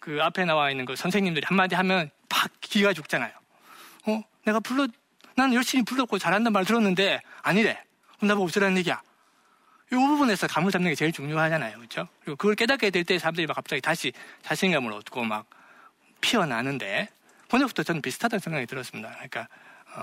그 0.00 0.20
앞에 0.20 0.44
나와 0.46 0.72
있는 0.72 0.84
그 0.84 0.96
선생님들이 0.96 1.44
한마디 1.46 1.76
하면 1.76 2.10
팍 2.28 2.50
기가 2.60 2.92
죽잖아요. 2.92 3.30
어? 4.06 4.24
내가 4.44 4.58
불러, 4.58 4.88
나는 5.36 5.54
열심히 5.54 5.84
불렀고 5.84 6.18
잘한다는 6.18 6.52
말 6.52 6.64
들었는데 6.64 7.20
아니래. 7.42 7.80
그럼 8.16 8.28
나보고 8.28 8.46
어쩌라는 8.48 8.78
얘기야. 8.78 9.00
이 9.92 9.94
부분에서 9.94 10.48
감을 10.48 10.72
잡는 10.72 10.90
게 10.90 10.96
제일 10.96 11.12
중요하잖아요. 11.12 11.76
그렇죠? 11.76 12.08
그리고 12.24 12.36
그걸 12.36 12.56
깨닫게 12.56 12.90
될 12.90 13.04
때 13.04 13.16
사람들이 13.20 13.46
막 13.46 13.54
갑자기 13.54 13.80
다시 13.80 14.12
자신감을 14.42 14.92
얻고 14.92 15.22
막 15.22 15.46
피어나는데 16.20 17.10
번역부터 17.48 17.84
저는 17.84 18.02
비슷하다는 18.02 18.40
생각이 18.40 18.66
들었습니다. 18.66 19.10
그러니까, 19.10 19.40
어, 19.40 19.46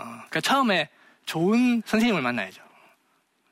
그러니까 0.03 0.41
처음에 0.41 0.89
좋은 1.25 1.81
선생님을 1.85 2.21
만나야죠. 2.21 2.61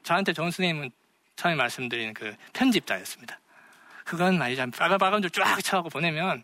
저한테 0.04 0.34
좋은 0.34 0.52
선생님은 0.52 0.92
처음에 1.36 1.56
말씀드린 1.56 2.14
그 2.14 2.36
편집자였습니다. 2.54 3.40
그건 4.04 4.38
말이죠. 4.38 4.70
빨간빨간 4.72 5.22
줄쫙 5.22 5.62
쳐하고 5.64 5.90
보내면 5.90 6.44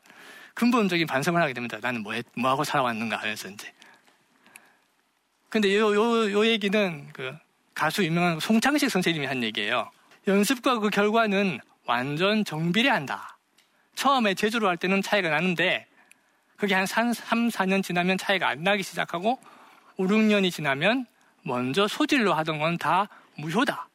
근본적인 0.53 1.07
반성을 1.07 1.41
하게 1.41 1.53
됩니다. 1.53 1.77
나는 1.81 2.03
뭐, 2.03 2.13
해, 2.13 2.23
뭐 2.35 2.49
하고 2.49 2.63
살아왔는가 2.63 3.17
하면서 3.17 3.49
이제. 3.49 3.71
근데 5.49 5.75
요, 5.77 5.93
요, 5.93 6.31
요 6.31 6.45
얘기는 6.45 7.09
그 7.13 7.35
가수 7.73 8.03
유명한 8.03 8.39
송창식 8.39 8.89
선생님이 8.89 9.25
한 9.25 9.43
얘기예요. 9.43 9.89
연습과 10.27 10.79
그 10.79 10.89
결과는 10.89 11.59
완전 11.85 12.45
정비례한다. 12.45 13.37
처음에 13.95 14.33
제주로 14.33 14.67
할 14.67 14.77
때는 14.77 15.01
차이가 15.01 15.29
나는데 15.29 15.87
그게 16.55 16.75
한 16.75 16.85
3, 16.85 17.11
4년 17.11 17.81
지나면 17.81 18.17
차이가 18.17 18.49
안 18.49 18.63
나기 18.63 18.83
시작하고 18.83 19.39
5, 19.99 20.07
6년이 20.07 20.49
지나면 20.49 21.05
먼저 21.43 21.85
소질로 21.85 22.33
하던 22.33 22.57
건 22.57 22.77
다 22.77 23.09
무효다. 23.35 23.89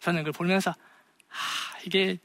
저는 0.00 0.20
그걸 0.20 0.32
보면서 0.32 0.70
아, 0.70 1.78
이게 1.84 2.18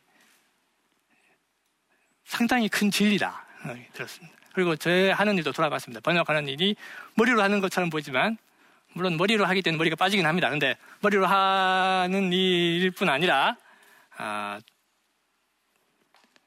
상당히 2.23 2.69
큰 2.69 2.89
진리다. 2.89 3.45
들었습니다. 3.91 4.37
그리고 4.53 4.77
제 4.77 5.11
하는 5.11 5.37
일도 5.37 5.51
돌아봤습니다. 5.51 5.99
번역하는 5.99 6.47
일이 6.47 6.77
머리로 7.15 7.41
하는 7.41 7.59
것처럼 7.59 7.89
보이지만 7.89 8.37
물론 8.93 9.17
머리로 9.17 9.45
하기 9.45 9.61
때문에 9.61 9.77
머리가 9.77 9.97
빠지긴 9.97 10.25
합니다. 10.25 10.49
근데 10.49 10.77
머리로 11.01 11.27
하는 11.27 12.31
일일 12.31 12.91
뿐 12.91 13.09
아니라 13.09 13.57
아, 14.15 14.61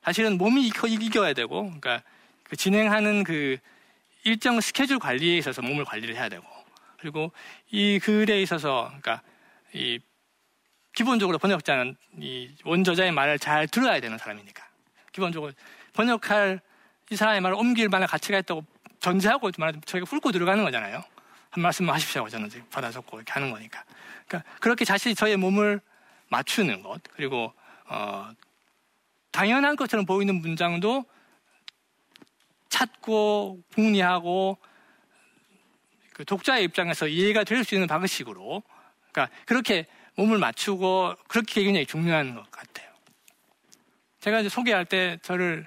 사실은 0.00 0.38
몸이 0.38 0.66
이겨 0.66 1.28
야 1.28 1.34
되고 1.34 1.64
그러니까 1.64 2.02
그 2.44 2.56
진행하는 2.56 3.22
그 3.22 3.58
일정 4.24 4.62
스케줄 4.62 4.98
관리에 4.98 5.36
있어서 5.36 5.60
몸을 5.60 5.84
관리를 5.84 6.14
해야 6.16 6.30
되고 6.30 6.53
그리고 7.04 7.32
이 7.70 8.00
글에 8.02 8.40
있어서 8.40 8.86
그러니까 8.86 9.20
이 9.74 10.00
기본적으로 10.94 11.36
번역자는 11.36 11.96
이 12.20 12.50
원저자의 12.64 13.12
말을 13.12 13.38
잘 13.38 13.68
들어야 13.68 14.00
되는 14.00 14.16
사람이니까 14.16 14.64
기본적으로 15.12 15.52
번역할 15.92 16.62
이 17.10 17.16
사람의 17.16 17.42
말을 17.42 17.58
옮길 17.58 17.90
만한 17.90 18.08
가치가 18.08 18.38
있다고 18.38 18.64
전제하고 19.00 19.50
말하면 19.58 19.82
저희가 19.84 20.06
훑고 20.08 20.32
들어가는 20.32 20.64
거잖아요. 20.64 21.04
한 21.50 21.62
말씀만 21.62 21.94
하십시오 21.94 22.26
저는 22.26 22.48
받아 22.70 22.90
적고 22.90 23.18
이렇게 23.18 23.32
하는 23.32 23.50
거니까. 23.50 23.84
그러니까 24.26 24.50
그렇게 24.60 24.86
자신이 24.86 25.14
저의 25.14 25.36
몸을 25.36 25.82
맞추는 26.28 26.82
것 26.82 27.02
그리고 27.16 27.52
어, 27.86 28.30
당연한 29.30 29.76
것처럼 29.76 30.06
보이는 30.06 30.40
문장도 30.40 31.04
찾고 32.70 33.62
궁리하고 33.74 34.56
그 36.14 36.24
독자의 36.24 36.64
입장에서 36.64 37.06
이해가 37.06 37.44
될 37.44 37.64
수 37.64 37.74
있는 37.74 37.86
방식으로 37.88 38.62
그러니까 39.12 39.36
그렇게 39.46 39.86
몸을 40.16 40.38
맞추고 40.38 41.14
그렇게 41.28 41.62
굉장히 41.64 41.86
중요한 41.86 42.34
것 42.34 42.50
같아요. 42.50 42.88
제가 44.20 44.40
이제 44.40 44.48
소개할 44.48 44.84
때 44.86 45.18
저를 45.22 45.66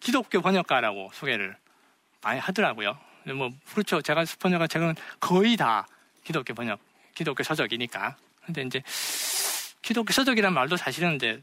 기독교 0.00 0.40
번역가라고 0.42 1.10
소개를 1.14 1.56
많이 2.22 2.40
하더라고요. 2.40 2.98
뭐 3.36 3.50
그렇죠. 3.72 4.02
제가 4.02 4.24
번역한 4.40 4.68
책은 4.68 4.94
거의 5.20 5.56
다 5.56 5.86
기독교 6.24 6.54
번역, 6.54 6.80
기독교 7.14 7.42
서적이니까. 7.42 8.16
근데 8.44 8.62
이제 8.62 8.82
기독교 9.82 10.12
서적이란 10.12 10.52
말도 10.52 10.76
사실은 10.76 11.14
이제 11.14 11.42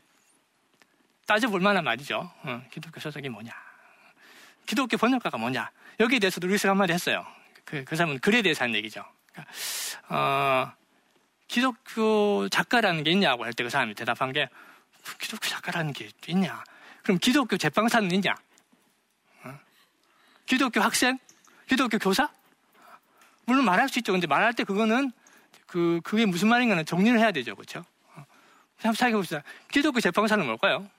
따져볼 1.26 1.62
만한 1.62 1.84
말이죠. 1.84 2.30
어, 2.44 2.62
기독교 2.72 3.00
서적이 3.00 3.30
뭐냐. 3.30 3.52
기독교 4.66 4.98
번역가가 4.98 5.38
뭐냐. 5.38 5.72
여기에 6.00 6.20
대해서도 6.20 6.48
루이스가 6.48 6.72
한마디 6.72 6.94
했어요. 6.94 7.26
그, 7.70 7.84
그 7.86 7.96
사람은 7.96 8.20
글에 8.20 8.42
대해서 8.42 8.64
하는 8.64 8.76
얘기죠. 8.76 9.04
그러니까, 9.32 9.54
어, 10.10 10.72
기독교 11.48 12.50
작가라는 12.50 13.04
게 13.04 13.12
있냐고 13.12 13.44
할 13.46 13.54
때 13.54 13.64
그 13.64 13.70
사람이 13.70 13.94
대답한 13.96 14.32
게 14.34 14.50
기독교 15.20 15.48
작가라는 15.48 15.94
게 15.94 16.10
있냐? 16.28 16.64
그럼 17.04 17.18
기독교 17.20 17.58
제빵사는 17.58 18.12
있냐? 18.12 18.36
어? 19.44 19.60
기독교 20.46 20.82
학생? 20.82 21.18
기독교 21.68 21.98
교사? 21.98 22.30
물론 23.46 23.66
말할 23.66 23.90
수 23.90 24.00
있죠. 24.00 24.12
근데 24.12 24.28
말할 24.28 24.54
때 24.54 24.64
그거는 24.64 25.12
그, 25.66 26.02
그게 26.04 26.26
무슨 26.26 26.50
말인가는 26.50 26.86
정리를 26.86 27.18
해야 27.20 27.32
되죠. 27.32 27.56
그렇죠? 27.56 27.80
어. 28.16 28.26
한번 28.78 28.94
생각해 28.94 29.14
봅시다. 29.14 29.44
기독교 29.72 30.00
제빵사는 30.00 30.44
뭘까요? 30.46 30.90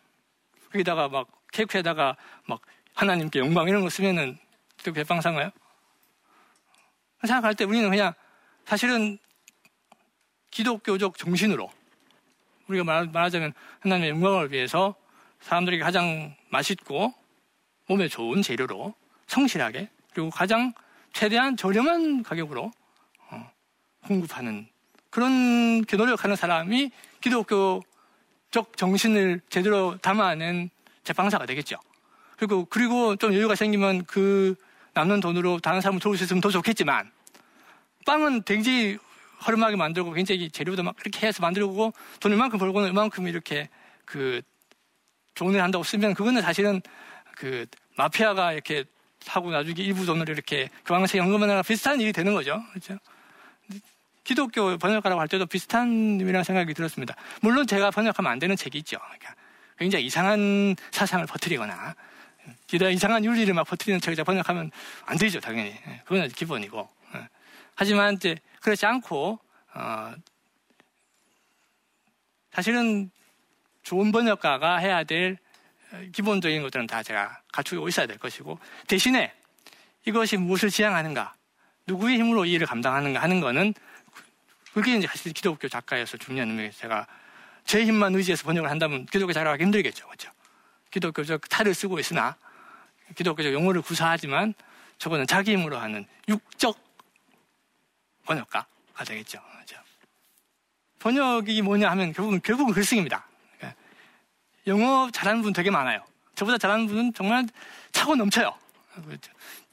거기다가 0.72 1.08
막 1.08 1.28
케이크에다가 1.52 2.16
막 2.46 2.60
하나님께 2.94 3.40
영광 3.40 3.68
이런 3.68 3.82
거 3.82 3.90
쓰면은 3.90 4.38
기독교 4.76 5.00
제빵사인가요? 5.00 5.50
생각할 7.26 7.54
때 7.54 7.64
우리는 7.64 7.88
그냥 7.90 8.14
사실은 8.64 9.18
기독교적 10.50 11.18
정신으로 11.18 11.70
우리가 12.68 12.84
말하자면 12.84 13.52
하나님의 13.80 14.10
영광을 14.10 14.52
위해서 14.52 14.94
사람들에게 15.40 15.82
가장 15.82 16.34
맛있고 16.50 17.14
몸에 17.86 18.08
좋은 18.08 18.42
재료로 18.42 18.94
성실하게 19.26 19.88
그리고 20.12 20.30
가장 20.30 20.72
최대한 21.12 21.56
저렴한 21.56 22.22
가격으로 22.22 22.70
어, 23.30 23.50
공급하는 24.06 24.68
그런 25.10 25.82
노력하는 25.82 26.36
사람이 26.36 26.90
기독교 27.20 27.82
기독교적 28.50 28.76
정신을 28.76 29.40
제대로 29.48 29.96
담아낸 29.98 30.70
제빵사가 31.04 31.46
되겠죠. 31.46 31.76
그리고, 32.36 32.64
그리고 32.66 33.16
좀 33.16 33.32
여유가 33.32 33.54
생기면 33.54 34.04
그 34.04 34.54
남는 35.00 35.20
돈으로 35.20 35.58
다른 35.60 35.80
사람을 35.80 36.00
도울 36.00 36.18
수 36.18 36.24
있으면 36.24 36.40
더 36.40 36.50
좋겠지만, 36.50 37.10
빵은 38.04 38.42
굉장히 38.42 38.98
허름하게 39.46 39.76
만들고 39.76 40.12
굉장히 40.12 40.50
재료도 40.50 40.82
막 40.82 40.94
이렇게 41.00 41.26
해서 41.26 41.40
만들고 41.40 41.92
돈 42.20 42.32
얼만큼 42.32 42.58
벌고는 42.58 42.88
얼만큼 42.88 43.26
이렇게 43.26 43.68
그 44.04 44.42
종을 45.34 45.62
한다고 45.62 45.82
쓰면 45.82 46.14
그거는 46.14 46.42
사실은 46.42 46.82
그 47.36 47.66
마피아가 47.96 48.52
이렇게 48.52 48.84
하고 49.26 49.50
나중에 49.50 49.74
일부 49.78 50.04
돈을 50.04 50.28
이렇게 50.28 50.68
교황색 50.84 51.18
연금하느라 51.18 51.62
비슷한 51.62 52.00
일이 52.00 52.12
되는 52.12 52.34
거죠. 52.34 52.62
그렇죠? 52.70 52.98
기독교 54.24 54.76
번역가라고 54.76 55.20
할 55.20 55.28
때도 55.28 55.46
비슷한 55.46 56.20
일이라는 56.20 56.44
생각이 56.44 56.74
들었습니다. 56.74 57.14
물론 57.40 57.66
제가 57.66 57.90
번역하면 57.90 58.30
안 58.30 58.38
되는 58.38 58.56
책이 58.56 58.78
있죠. 58.78 58.98
그러니까 58.98 59.34
굉장히 59.78 60.04
이상한 60.04 60.76
사상을 60.90 61.24
퍼뜨리거나 61.26 61.94
기다 62.70 62.88
이상한 62.88 63.24
윤리를 63.24 63.52
막 63.52 63.64
퍼뜨리는 63.64 64.00
책을 64.00 64.22
번역하면 64.22 64.70
안 65.04 65.18
되죠, 65.18 65.40
당연히. 65.40 65.70
예, 65.70 66.02
그건 66.04 66.28
기본이고. 66.28 66.88
예. 67.16 67.28
하지만 67.74 68.14
이제 68.14 68.36
그렇지 68.60 68.86
않고 68.86 69.40
어, 69.74 70.14
사실은 72.52 73.10
좋은 73.82 74.12
번역가가 74.12 74.76
해야 74.76 75.02
될 75.02 75.36
기본적인 76.12 76.62
것들은 76.62 76.86
다 76.86 77.02
제가 77.02 77.40
갖추고 77.52 77.88
있어야 77.88 78.06
될 78.06 78.18
것이고 78.18 78.60
대신에 78.86 79.34
이것이 80.06 80.36
무엇을 80.36 80.70
지향하는가 80.70 81.34
누구의 81.88 82.18
힘으로 82.18 82.44
이 82.44 82.52
일을 82.52 82.68
감당하는가 82.68 83.20
하는 83.20 83.40
거는 83.40 83.74
그게 84.74 84.96
이제 84.96 85.08
사실 85.08 85.32
기독교 85.32 85.66
작가여서 85.66 86.18
중요한 86.18 86.50
의미에서 86.50 86.78
제가 86.78 87.08
제 87.64 87.84
힘만 87.84 88.14
의지해서 88.14 88.44
번역을 88.44 88.70
한다면 88.70 89.06
기독교 89.06 89.32
작가가 89.32 89.56
힘들겠죠. 89.56 90.06
그렇죠? 90.06 90.30
기독교적 90.92 91.48
탈을 91.48 91.74
쓰고 91.74 91.98
있으나 91.98 92.36
기독교적 93.16 93.52
용어를 93.52 93.82
구사하지만 93.82 94.54
저거는 94.98 95.26
자기 95.26 95.52
힘으로 95.52 95.78
하는 95.78 96.06
육적 96.28 96.78
번역가가 98.24 99.04
되겠죠. 99.06 99.40
그렇죠? 99.52 99.76
번역이 100.98 101.62
뭐냐 101.62 101.90
하면 101.90 102.12
결국은, 102.12 102.40
결국은 102.42 102.74
글쓰기입니다. 102.74 103.26
그러니까 103.56 103.80
영어 104.66 105.10
잘하는 105.10 105.42
분 105.42 105.52
되게 105.52 105.70
많아요. 105.70 106.04
저보다 106.34 106.58
잘하는 106.58 106.86
분은 106.86 107.14
정말 107.14 107.46
차고 107.92 108.16
넘쳐요. 108.16 108.54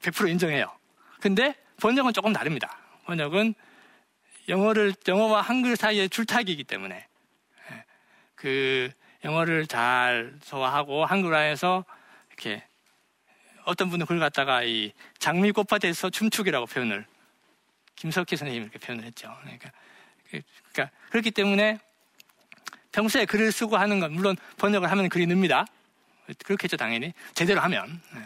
100% 0.01 0.29
인정해요. 0.29 0.71
근데 1.19 1.55
번역은 1.81 2.13
조금 2.13 2.33
다릅니다. 2.33 2.77
번역은 3.05 3.53
영어를, 4.49 4.93
영어와 5.07 5.41
한글 5.41 5.75
사이의 5.75 6.09
줄타기이기 6.09 6.63
때문에 6.63 7.05
예, 7.71 7.85
그 8.35 8.89
영어를 9.23 9.67
잘 9.67 10.33
소화하고 10.41 11.05
한글화해서 11.05 11.83
이렇게 12.27 12.63
어떤 13.67 13.89
분은 13.89 14.05
그걸 14.05 14.19
갖다가 14.19 14.63
이 14.63 14.93
장미꽃밭에서 15.19 16.09
춤추기라고 16.09 16.67
표현을 16.67 17.05
김석희 17.97 18.37
선생님이 18.37 18.63
이렇게 18.63 18.79
표현을 18.79 19.03
했죠. 19.03 19.35
그러니까, 19.41 19.71
그러니까 20.29 20.95
그렇기 21.09 21.31
때문에 21.31 21.77
평소에 22.93 23.25
글을 23.25 23.51
쓰고 23.51 23.75
하는 23.75 23.99
건 23.99 24.13
물론 24.13 24.37
번역을 24.55 24.89
하면 24.89 25.09
글이 25.09 25.25
늡니다. 25.25 25.65
그렇겠죠, 26.45 26.77
당연히. 26.77 27.13
제대로 27.33 27.59
하면. 27.59 28.01
예. 28.15 28.21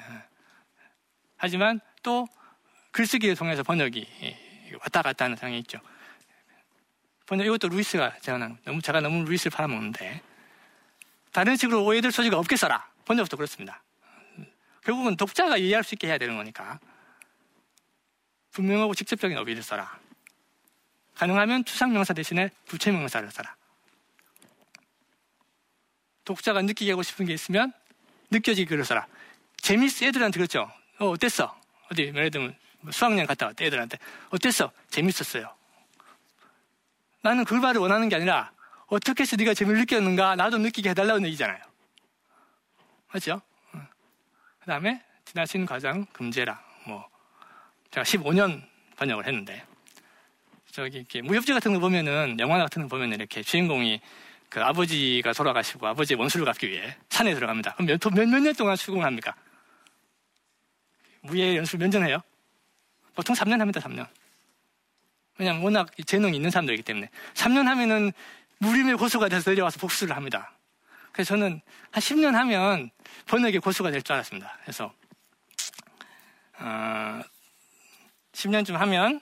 하지만 1.38 1.80
또 2.04 2.28
글쓰기를 2.92 3.36
통해서 3.36 3.64
번역이 3.64 4.08
왔다 4.80 5.02
갔다 5.02 5.26
하는 5.26 5.38
상황이 5.38 5.58
있죠. 5.60 5.80
번역, 7.26 7.48
이것도 7.48 7.70
루이스가 7.70 8.20
제가 8.20 8.38
너무, 8.64 8.80
제가 8.80 9.02
너무 9.02 9.24
루이스를 9.24 9.50
팔아먹는데 9.50 10.22
다른 11.32 11.56
식으로 11.56 11.84
오해될 11.84 12.12
소지가 12.12 12.38
없게 12.38 12.56
써라. 12.58 12.88
번역도 13.06 13.38
그렇습니다. 13.38 13.82
결국은 14.84 15.16
독자가 15.16 15.58
이해할 15.58 15.84
수 15.84 15.96
있게 15.96 16.08
해야 16.08 16.18
되는 16.18 16.36
거니까. 16.36 16.80
분명하고 18.52 18.94
직접적인 18.94 19.38
어휘를 19.38 19.64
써라. 19.64 20.00
가능하면 21.16 21.66
추상명사 21.66 22.14
대신에 22.14 22.50
부채명사를 22.66 23.30
써라. 23.32 23.56
독자가 26.26 26.62
느끼게 26.62 26.92
하고 26.92 27.04
싶은 27.04 27.26
게 27.26 27.34
있으면 27.34 27.72
느껴지게 28.32 28.70
글을 28.70 28.86
써라. 28.86 29.08
재밌어 29.58 30.06
애들한테 30.06 30.40
그렇죠. 30.40 30.72
어, 31.00 31.10
어땠어? 31.10 31.56
어디 31.92 32.04
예를 32.04 32.32
들면 32.32 32.56
뭐 32.82 32.92
수학여행 32.92 33.26
갔다 33.26 33.48
왔대 33.48 33.66
애들한테 33.66 33.98
어땠어? 34.30 34.72
재밌었어요. 34.90 35.54
나는 37.22 37.46
그 37.46 37.54
말을 37.54 37.80
원하는 37.80 38.10
게 38.10 38.16
아니라 38.16 38.52
어떻게 38.88 39.24
해서 39.24 39.36
네가 39.36 39.54
재미를 39.54 39.80
느꼈는가 39.82 40.36
나도 40.36 40.58
느끼게 40.58 40.90
해달라는 40.90 41.26
얘기잖아요. 41.28 41.62
맞죠? 43.14 43.42
그 44.62 44.68
다음에 44.68 45.02
지나친 45.26 45.66
과장 45.66 46.06
금제라. 46.14 46.60
뭐 46.86 47.08
제가 47.90 48.04
15년 48.04 48.62
번역을 48.96 49.26
했는데 49.26 49.66
저기 50.72 51.00
이렇게 51.00 51.22
무협지 51.22 51.52
같은 51.52 51.74
거 51.74 51.80
보면은 51.80 52.38
영화 52.40 52.60
같은 52.60 52.84
거 52.84 52.88
보면은 52.88 53.18
이렇게 53.18 53.42
주인공이 53.42 54.00
그 54.50 54.62
아버지가 54.64 55.34
돌아가시고 55.34 55.88
아버지의 55.88 56.20
원수를 56.20 56.46
갚기 56.46 56.70
위해 56.70 56.96
산에 57.10 57.34
들어갑니다. 57.34 57.74
그럼 57.74 57.88
몇, 57.88 58.00
몇, 58.14 58.28
몇년 58.28 58.54
동안 58.54 58.76
수공합니까? 58.76 59.34
무예 61.22 61.58
연수를 61.58 61.88
몇년 61.88 62.08
해요? 62.08 62.22
보통 63.16 63.36
3년 63.36 63.58
합니다, 63.58 63.80
3년. 63.80 64.08
왜냐면 65.38 65.64
워낙 65.64 65.90
재능이 66.06 66.36
있는 66.36 66.52
사람들이기 66.52 66.84
때문에. 66.84 67.10
3년 67.34 67.66
하면은 67.66 68.12
무림의 68.60 68.98
고수가 68.98 69.30
돼서 69.30 69.50
내려와서 69.50 69.80
복수를 69.80 70.16
합니다. 70.16 70.51
그래서 71.12 71.30
저는 71.30 71.62
한 71.92 72.02
10년 72.02 72.32
하면 72.34 72.90
번역의 73.28 73.60
고수가 73.60 73.92
될 73.92 74.02
줄 74.02 74.14
알았습니다. 74.14 74.58
그래서, 74.64 74.94
어, 76.60 77.22
10년쯤 78.34 78.74
하면 78.74 79.20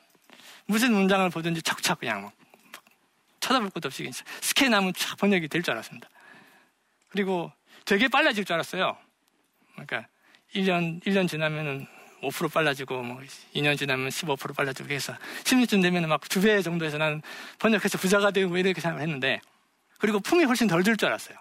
무슨 0.66 0.94
문장을 0.94 1.28
보든지 1.30 1.62
착착 1.64 2.00
그냥 2.00 2.24
막 2.24 2.34
쳐다볼 3.40 3.70
것도 3.72 3.88
없이 3.88 4.10
스캔하면 4.42 4.94
쫙 4.94 5.18
번역이 5.18 5.48
될 5.48 5.64
줄 5.64 5.74
알았습니다. 5.74 6.08
그리고 7.10 7.52
되게 7.86 8.08
빨라질 8.08 8.46
줄 8.46 8.54
알았어요. 8.54 8.96
그러니까 9.74 10.08
1년, 10.54 11.04
1년 11.06 11.28
지나면은 11.28 11.88
5% 12.22 12.52
빨라지고 12.52 13.02
뭐 13.02 13.22
2년 13.56 13.78
지나면 13.78 14.10
15% 14.10 14.56
빨라지고 14.56 14.90
해서 14.90 15.16
10년쯤 15.46 15.82
되면 15.82 16.08
막두 16.08 16.42
배 16.42 16.62
정도에서 16.62 16.98
나는 16.98 17.22
번역해서 17.60 17.98
부자가 17.98 18.30
되고 18.32 18.50
뭐 18.50 18.58
이렇게 18.58 18.82
생각을 18.82 19.02
했는데 19.02 19.40
그리고 19.98 20.20
품이 20.20 20.44
훨씬 20.44 20.68
덜 20.68 20.84
들 20.84 20.98
줄 20.98 21.08
알았어요. 21.08 21.38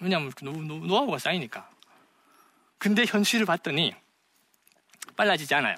왜냐하면 0.00 0.32
노, 0.42 0.52
노, 0.52 0.78
노하우가 0.78 1.18
쌓이니까. 1.18 1.68
근데 2.78 3.04
현실을 3.06 3.46
봤더니 3.46 3.94
빨라지지 5.16 5.54
않아요. 5.54 5.76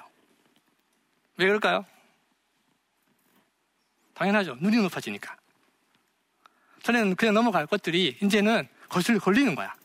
왜 1.37 1.45
그럴까요? 1.45 1.85
당연하죠. 4.13 4.57
눈이 4.59 4.77
높아지니까. 4.77 5.35
전에는 6.83 7.15
그냥 7.15 7.33
넘어갈 7.33 7.67
것들이 7.67 8.17
이제는 8.21 8.67
거슬 8.89 9.19
걸리는 9.19 9.53
거야. 9.55 9.75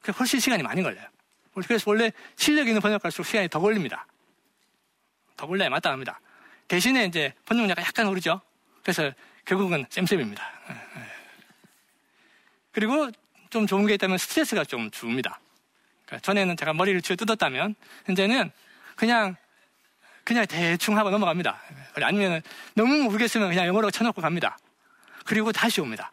그래서 0.00 0.18
훨씬 0.18 0.40
시간이 0.40 0.62
많이 0.62 0.82
걸려요. 0.82 1.06
그래서 1.54 1.84
원래 1.90 2.10
실력 2.36 2.66
있는 2.66 2.80
번역갈수록 2.80 3.26
시간이 3.26 3.48
더 3.48 3.60
걸립니다. 3.60 4.06
더 5.36 5.46
걸려야 5.46 5.68
마땅합니다. 5.70 6.20
대신에 6.66 7.04
이제 7.04 7.32
번역량가 7.46 7.82
약간 7.82 8.06
오르죠. 8.08 8.40
그래서 8.82 9.12
결국은 9.44 9.86
쌤쌤입니다. 9.88 10.52
예, 10.70 10.74
예. 10.74 11.06
그리고 12.72 13.10
좀 13.54 13.68
좋은 13.68 13.86
게 13.86 13.94
있다면 13.94 14.18
스트레스가 14.18 14.64
좀 14.64 14.90
줍니다. 14.90 15.38
그러니까 16.06 16.24
전에는 16.24 16.56
제가 16.56 16.72
머리를 16.72 17.00
쥐어 17.02 17.14
뜯었다면 17.14 17.76
현재는 18.04 18.50
그냥 18.96 19.36
그냥 20.24 20.44
대충 20.44 20.98
하고 20.98 21.10
넘어갑니다. 21.10 21.56
아니면 22.02 22.42
너무 22.74 23.04
모르겠으면 23.04 23.50
그냥 23.50 23.68
영어로 23.68 23.92
쳐놓고 23.92 24.20
갑니다. 24.20 24.58
그리고 25.24 25.52
다시 25.52 25.80
옵니다. 25.80 26.10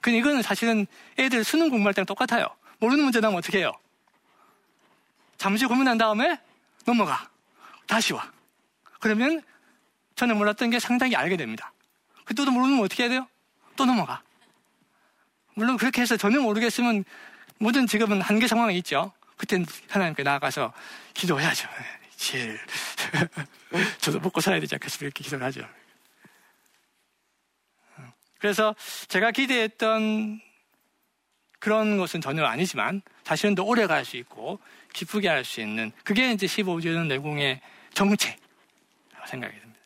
근데 0.00 0.16
이거는 0.16 0.40
사실은 0.40 0.86
애들 1.18 1.44
수능 1.44 1.68
공부할 1.68 1.92
때랑 1.92 2.06
똑같아요. 2.06 2.46
모르는 2.78 3.04
문제 3.04 3.20
나오면 3.20 3.36
어떻게 3.36 3.58
해요? 3.58 3.72
잠시 5.36 5.66
고민한 5.66 5.98
다음에 5.98 6.40
넘어가. 6.86 7.28
다시 7.86 8.14
와. 8.14 8.32
그러면 8.98 9.42
저는 10.14 10.38
몰랐던 10.38 10.70
게 10.70 10.78
상당히 10.78 11.16
알게 11.16 11.36
됩니다. 11.36 11.70
그때도 12.24 12.50
모르면 12.50 12.82
어떻게 12.82 13.02
해야 13.02 13.10
돼요? 13.10 13.28
또 13.76 13.84
넘어가. 13.84 14.22
물론 15.58 15.76
그렇게 15.76 16.00
해서 16.00 16.16
전혀 16.16 16.40
모르겠으면 16.40 17.04
모든 17.58 17.88
직업은 17.88 18.20
한계 18.22 18.46
상황이 18.46 18.78
있죠. 18.78 19.12
그땐 19.36 19.66
하나님께 19.88 20.22
나아가서 20.22 20.72
기도해야죠. 21.14 21.68
제일 22.16 22.60
저도 24.00 24.20
먹고 24.20 24.40
살아야 24.40 24.60
되지 24.60 24.76
않겠습니까? 24.76 25.06
이렇게 25.06 25.24
기도를 25.24 25.44
하죠. 25.46 25.68
그래서 28.38 28.76
제가 29.08 29.32
기대했던 29.32 30.40
그런 31.58 31.96
것은 31.96 32.20
전혀 32.20 32.44
아니지만 32.44 33.02
사실은 33.24 33.56
더 33.56 33.64
오래 33.64 33.88
갈 33.88 34.04
수 34.04 34.16
있고 34.16 34.60
기쁘게 34.92 35.26
할 35.26 35.44
수 35.44 35.60
있는 35.60 35.90
그게 36.04 36.30
이제 36.30 36.46
15주년 36.46 37.08
내공의 37.08 37.60
정체라고 37.94 39.26
생각이 39.26 39.58
듭니다. 39.58 39.80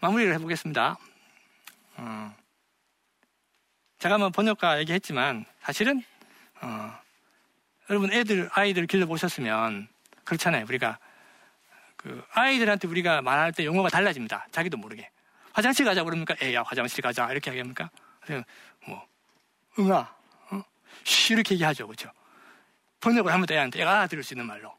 마무리를 0.00 0.32
해보겠습니다. 0.32 0.96
어, 1.96 2.41
제가 4.02 4.18
뭐 4.18 4.30
번역가 4.30 4.80
얘기했지만 4.80 5.44
사실은 5.60 6.02
어, 6.60 6.92
여러분 7.88 8.12
애들 8.12 8.50
아이들 8.52 8.88
길러 8.88 9.06
보셨으면 9.06 9.86
그렇잖아요. 10.24 10.64
우리가 10.64 10.98
그 11.96 12.20
아이들한테 12.32 12.88
우리가 12.88 13.22
말할 13.22 13.52
때 13.52 13.64
용어가 13.64 13.90
달라집니다. 13.90 14.48
자기도 14.50 14.76
모르게 14.76 15.08
화장실 15.52 15.84
가자 15.84 16.02
그러니까 16.02 16.34
애야 16.42 16.64
화장실 16.64 17.00
가자 17.00 17.30
이렇게 17.30 17.52
얘기합니까? 17.52 17.90
뭐 18.88 19.06
응아 19.78 20.12
어? 20.50 20.64
쉬 21.04 21.34
이렇게 21.34 21.54
얘기하죠, 21.54 21.86
그렇죠? 21.86 22.10
번역을 22.98 23.32
하면 23.32 23.46
애한테 23.48 23.82
애가 23.82 23.92
알아들을 23.98 24.24
수 24.24 24.34
있는 24.34 24.46
말로 24.46 24.76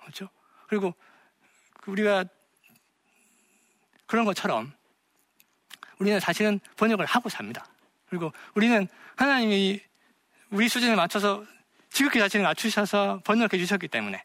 그렇죠? 0.00 0.30
그리고 0.66 0.94
우리가 1.86 2.24
그런 4.06 4.24
것처럼 4.24 4.72
우리는 5.98 6.18
사실은 6.20 6.58
번역을 6.78 7.04
하고 7.04 7.28
삽니다. 7.28 7.66
그리고 8.08 8.32
우리는 8.54 8.86
하나님이 9.16 9.80
우리 10.50 10.68
수준에 10.68 10.94
맞춰서 10.94 11.44
지극히 11.90 12.18
자신을 12.18 12.44
맞추셔서 12.44 13.20
번역해 13.24 13.58
주셨기 13.58 13.88
때문에 13.88 14.22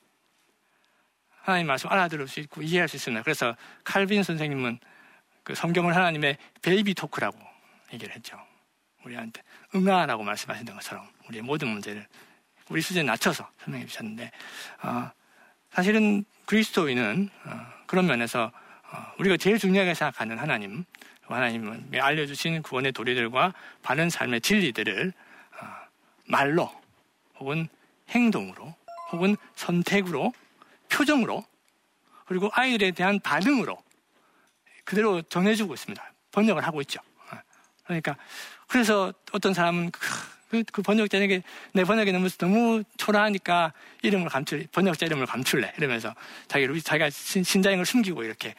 하나님 1.41 1.67
말씀 1.67 1.89
알아들을 1.89 2.27
수 2.27 2.39
있고 2.41 2.61
이해할 2.61 2.87
수 2.87 2.97
있습니다. 2.97 3.23
그래서 3.23 3.55
칼빈 3.83 4.23
선생님은 4.23 4.79
그 5.43 5.55
성경을 5.55 5.95
하나님의 5.95 6.37
베이비 6.61 6.93
토크라고 6.93 7.37
얘기를 7.93 8.13
했죠. 8.13 8.37
우리한테 9.03 9.41
응아라고 9.73 10.23
말씀하셨던 10.23 10.75
것처럼 10.75 11.07
우리의 11.27 11.41
모든 11.41 11.69
문제를 11.69 12.05
우리 12.69 12.81
수준에 12.81 13.03
낮춰서 13.03 13.49
설명해 13.63 13.85
주셨는데 13.87 14.31
어, 14.83 15.11
사실은 15.71 16.23
그리스도인은 16.45 17.29
어, 17.45 17.67
그런 17.87 18.05
면에서 18.05 18.51
어, 18.91 19.13
우리가 19.17 19.37
제일 19.37 19.57
중요하게 19.57 19.93
생각하는 19.93 20.37
하나님 20.37 20.85
하나님은 21.33 21.91
알려주신 21.93 22.61
구원의 22.61 22.91
도리들과 22.91 23.53
바른 23.81 24.09
삶의 24.09 24.41
진리들을 24.41 25.13
어, 25.61 25.65
말로 26.25 26.71
혹은 27.39 27.67
행동으로 28.09 28.75
혹은 29.11 29.35
선택으로 29.55 30.33
표정으로 30.89 31.45
그리고 32.25 32.49
아이들에 32.53 32.91
대한 32.91 33.19
반응으로 33.19 33.81
그대로 34.83 35.21
전해주고 35.21 35.73
있습니다. 35.73 36.13
번역을 36.31 36.65
하고 36.65 36.81
있죠. 36.81 36.99
어, 37.31 37.37
그러니까 37.83 38.15
그래서 38.67 39.13
어떤 39.31 39.53
사람은 39.53 39.91
그, 39.91 40.63
그 40.71 40.81
번역자에게 40.81 41.43
내 41.73 41.83
번역이 41.83 42.11
너무 42.11 42.29
너무 42.29 42.83
초라하니까 42.97 43.73
이름을 44.01 44.29
감출 44.29 44.67
번역자 44.71 45.05
이름을 45.05 45.25
감출래 45.25 45.73
이러면서 45.77 46.13
자기 46.47 46.67
자기가 46.81 47.09
신자임을 47.09 47.85
숨기고 47.85 48.23
이렇게 48.23 48.55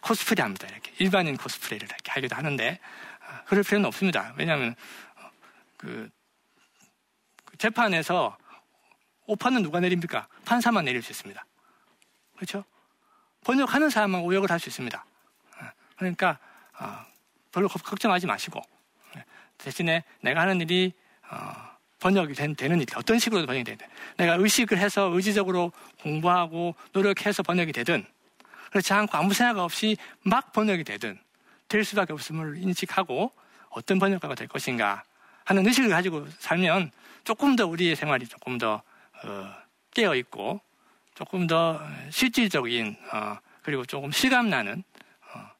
코스프레 0.00 0.42
합니다. 0.42 0.66
이렇게 0.68 0.92
일반인 0.98 1.36
코스프레를 1.36 1.86
이렇게 1.86 2.10
하기도 2.12 2.36
하는데 2.36 2.78
어, 3.20 3.40
그럴 3.46 3.62
필요는 3.62 3.86
없습니다. 3.86 4.32
왜냐하면 4.36 4.74
어, 5.16 5.30
그, 5.76 6.08
그 7.44 7.56
재판에서 7.58 8.36
오판은 9.26 9.62
누가 9.62 9.80
내립니까? 9.80 10.26
판사만 10.44 10.84
내릴 10.84 11.02
수 11.02 11.12
있습니다. 11.12 11.44
그렇죠? 12.36 12.64
번역하는 13.44 13.90
사람만 13.90 14.22
오역을 14.22 14.50
할 14.50 14.58
수 14.58 14.68
있습니다. 14.68 15.04
어, 15.60 15.70
그러니까 15.96 16.38
별로 17.52 17.68
걱정하지 17.68 18.26
마시고 18.26 18.60
대신에 19.58 20.04
내가 20.20 20.42
하는 20.42 20.60
일이 20.60 20.92
번역이 21.98 22.34
된, 22.34 22.54
되는 22.54 22.80
일, 22.80 22.86
어떤 22.94 23.18
식으로 23.18 23.44
번역이 23.46 23.64
되든 23.64 23.86
내가 24.16 24.34
의식을 24.34 24.78
해서 24.78 25.10
의지적으로 25.12 25.72
공부하고 26.00 26.76
노력해서 26.92 27.42
번역이 27.42 27.72
되든 27.72 28.06
그렇지 28.70 28.92
않고 28.92 29.16
아무 29.16 29.32
생각 29.34 29.58
없이 29.62 29.96
막 30.22 30.52
번역이 30.52 30.84
되든 30.84 31.18
될 31.68 31.84
수밖에 31.84 32.12
없음을 32.12 32.58
인식하고 32.58 33.32
어떤 33.70 33.98
번역가가 33.98 34.34
될 34.34 34.48
것인가 34.48 35.04
하는 35.44 35.66
의식을 35.66 35.90
가지고 35.90 36.26
살면 36.38 36.90
조금 37.24 37.56
더 37.56 37.66
우리의 37.66 37.96
생활이 37.96 38.26
조금 38.26 38.58
더 38.58 38.82
어, 39.24 39.54
깨어 39.92 40.14
있고 40.16 40.60
조금 41.14 41.46
더 41.46 41.80
실질적인 42.10 42.96
어, 43.12 43.38
그리고 43.62 43.84
조금 43.84 44.10
실감나는 44.10 44.82
어, 45.34 45.50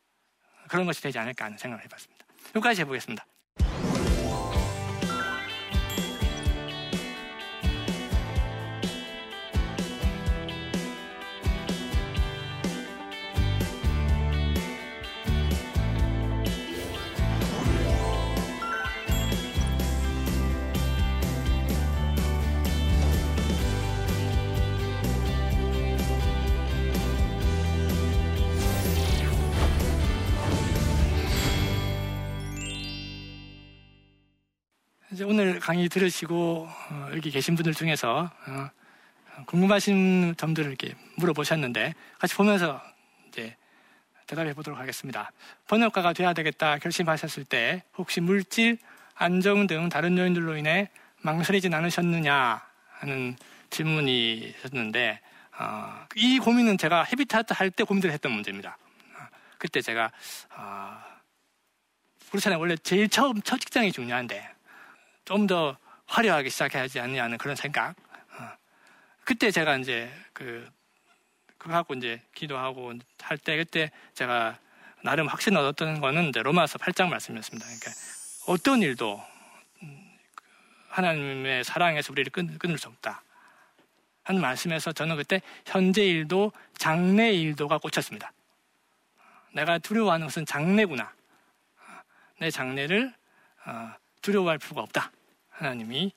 그런 0.69 0.87
것이 0.87 1.03
되지 1.03 1.19
않을까 1.19 1.47
하는 1.47 1.59
생각을 1.59 1.85
해봤습니다. 1.85 2.25
여기까지 2.55 2.83
해보겠습니다. 2.83 3.25
이제 35.19 35.25
오늘 35.25 35.59
강의 35.59 35.89
들으시고 35.89 36.69
어, 36.69 37.09
여기 37.13 37.33
계신 37.33 37.57
분들 37.57 37.75
중에서 37.75 38.31
어, 38.47 38.71
궁금하신 39.47 40.37
점들을 40.37 40.69
이렇게 40.69 40.95
물어보셨는데 41.17 41.97
같이 42.21 42.37
보면서 42.37 42.81
이제 43.27 43.57
대답해 44.29 44.55
보도록 44.55 44.79
하겠습니다. 44.79 45.33
번역가가 45.67 46.13
돼야 46.13 46.35
되겠다 46.35 46.79
결심하셨을 46.79 47.45
때 47.45 47.83
혹시 47.97 48.21
물질, 48.21 48.79
안정 49.17 49.67
등 49.67 49.89
다른 49.89 50.17
요인들로 50.17 50.57
인해 50.57 50.89
망설이진 51.23 51.75
않으셨느냐 51.75 52.63
하는 53.01 53.37
질문이 53.71 54.35
있었는데 54.35 55.19
어, 55.59 56.07
이 56.15 56.39
고민은 56.39 56.79
제가 56.79 57.03
헤비타트 57.03 57.55
할 57.55 57.73
때 57.73 57.83
고민을 57.83 58.13
했던 58.13 58.31
문제입니다. 58.31 58.79
어, 59.17 59.27
그때 59.59 59.81
제가 59.81 60.13
어, 60.55 60.97
그렇잖아요. 62.31 62.61
원래 62.61 62.77
제일 62.77 63.09
처음 63.09 63.43
첫 63.43 63.59
직장이 63.59 63.91
중요한데 63.91 64.58
좀 65.29 65.47
더 65.47 65.77
화려하게 66.07 66.49
시작해야지 66.49 67.01
않냐는 67.01 67.37
그런 67.37 67.55
생각. 67.55 67.91
어. 67.91 68.51
그때 69.25 69.51
제가 69.51 69.77
이제 69.77 70.11
그, 70.33 70.67
그거 71.59 71.75
갖고 71.75 71.93
이제 71.95 72.23
기도하고 72.35 72.95
할 73.21 73.37
때 73.37 73.57
그때 73.59 73.91
제가 74.15 74.59
나름 75.03 75.27
확신 75.27 75.55
얻었던 75.55 76.01
거는 76.01 76.31
이제 76.31 76.43
로마서 76.43 76.79
8장 76.79 77.09
말씀이었습니다. 77.11 77.67
그러니까 77.67 77.91
어떤 78.47 78.81
일도 78.81 79.23
음, 79.83 80.19
하나님의 80.89 81.63
사랑에서 81.65 82.11
우리를 82.13 82.33
끊, 82.33 82.59
끊을 82.59 82.79
수 82.79 82.89
없다. 82.89 83.23
하는 84.25 84.41
말씀에서 84.41 84.93
저는 84.93 85.17
그때 85.17 85.43
현재 85.67 86.05
일도 86.07 86.53
장래 86.77 87.33
일도가 87.33 87.79
꽂혔습니다. 87.79 88.33
내가 89.53 89.79
두려워하는 89.79 90.27
것은 90.27 90.47
장래구나. 90.47 91.13
내 92.41 92.51
장래를 92.51 93.13
어, 93.67 93.95
두려워할 94.23 94.59
필요가 94.59 94.83
없다. 94.83 95.13
하나님이 95.59 96.13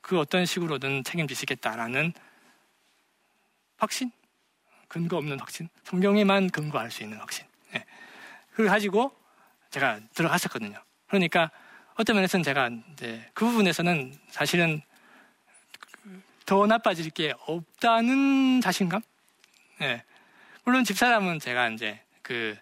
그 0.00 0.18
어떤 0.18 0.46
식으로든 0.46 1.04
책임지시겠다라는 1.04 2.14
확신, 3.76 4.10
근거 4.88 5.18
없는 5.18 5.38
확신, 5.38 5.68
성경에만 5.84 6.48
근거할 6.50 6.90
수 6.90 7.02
있는 7.02 7.18
확신. 7.18 7.44
예. 7.74 7.84
그걸 8.50 8.68
가지고 8.68 9.14
제가 9.70 10.00
들어갔었거든요. 10.14 10.82
그러니까 11.06 11.50
어떤 11.96 12.16
면에서는 12.16 12.42
제가 12.42 12.70
이제 12.92 13.30
그 13.34 13.44
부분에서는 13.44 14.18
사실은 14.30 14.80
더 16.46 16.66
나빠질 16.66 17.10
게 17.10 17.34
없다는 17.46 18.62
자신감? 18.62 19.02
예. 19.82 20.02
물론 20.64 20.84
집사람은 20.84 21.40
제가 21.40 21.68
이제 21.68 22.00
그 22.22 22.56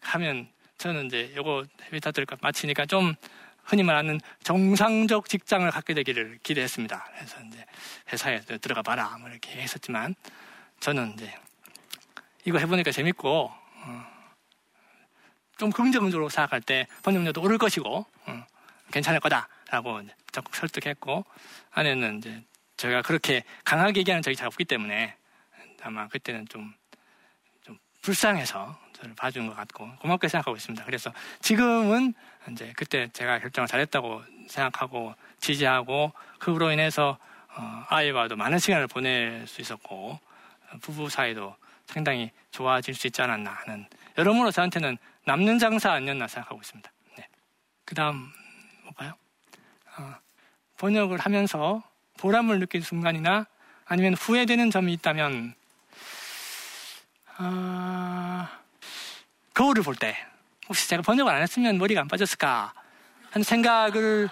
하면 0.00 0.48
저는 0.78 1.06
이제 1.06 1.32
요거 1.36 1.64
헤비타트를 1.84 2.26
마치니까 2.40 2.86
좀 2.86 3.14
흔히 3.64 3.82
말하는 3.82 4.20
정상적 4.42 5.28
직장을 5.28 5.68
갖게 5.70 5.94
되기를 5.94 6.38
기대했습니다. 6.42 7.10
그래서 7.16 7.40
이제 7.42 7.64
회사에 8.12 8.40
들어가 8.40 8.82
봐라 8.82 9.16
뭐 9.18 9.28
이렇게 9.28 9.50
했었지만 9.60 10.14
저는 10.80 11.14
이제 11.14 11.34
이거 12.44 12.58
해보니까 12.58 12.92
재밌고 12.92 13.50
어, 13.50 14.06
좀 15.56 15.70
긍정적으로 15.70 16.28
생각할 16.28 16.60
때 16.60 16.86
번역료도 17.02 17.40
오를 17.40 17.58
것이고 17.58 18.06
어, 18.26 18.46
괜찮을 18.92 19.20
거다라고 19.20 20.02
적극 20.30 20.54
설득했고 20.54 21.24
아내는 21.70 22.18
이제 22.18 22.42
제가 22.76 23.02
그렇게 23.02 23.44
강하게 23.64 24.00
얘기하는 24.00 24.22
적이 24.22 24.36
잘 24.36 24.46
없기 24.46 24.64
때문에 24.64 25.16
아마 25.82 26.08
그때는 26.08 26.46
좀, 26.48 26.74
좀 27.62 27.78
불쌍해서 28.02 28.83
저를 29.04 29.14
봐준 29.14 29.46
것 29.46 29.54
같고 29.54 29.88
고맙게 30.00 30.28
생각하고 30.28 30.56
있습니다. 30.56 30.84
그래서 30.84 31.12
지금은 31.40 32.14
이제 32.50 32.72
그때 32.76 33.08
제가 33.12 33.38
결정을 33.38 33.68
잘했다고 33.68 34.22
생각하고 34.48 35.14
지지하고 35.40 36.12
그로 36.38 36.70
인해서 36.72 37.18
어, 37.56 37.84
아이와도 37.88 38.36
많은 38.36 38.58
시간을 38.58 38.88
보낼 38.88 39.46
수 39.46 39.60
있었고 39.60 40.18
부부 40.80 41.08
사이도 41.08 41.54
상당히 41.86 42.30
좋아질 42.50 42.94
수 42.94 43.06
있지 43.06 43.20
않았나 43.22 43.50
하는 43.50 43.86
여러모로 44.16 44.50
저한테는 44.50 44.96
남는 45.26 45.58
장사 45.58 45.92
아니었나 45.92 46.26
생각하고 46.26 46.60
있습니다. 46.60 46.90
네. 47.18 47.28
그 47.84 47.94
다음 47.94 48.32
뭐 48.84 48.92
어, 49.98 50.14
번역을 50.78 51.18
하면서 51.18 51.82
보람을 52.18 52.58
느낀 52.58 52.80
순간이나 52.80 53.46
아니면 53.84 54.14
후회되는 54.14 54.70
점이 54.70 54.92
있다면 54.94 55.54
아, 57.36 58.63
거울을 59.54 59.82
볼 59.82 59.94
때 59.96 60.16
혹시 60.68 60.88
제가 60.88 61.02
번역을 61.02 61.32
안 61.32 61.42
했으면 61.42 61.78
머리가 61.78 62.00
안 62.00 62.08
빠졌을까 62.08 62.72
하는 63.30 63.44
생각을 63.44 64.28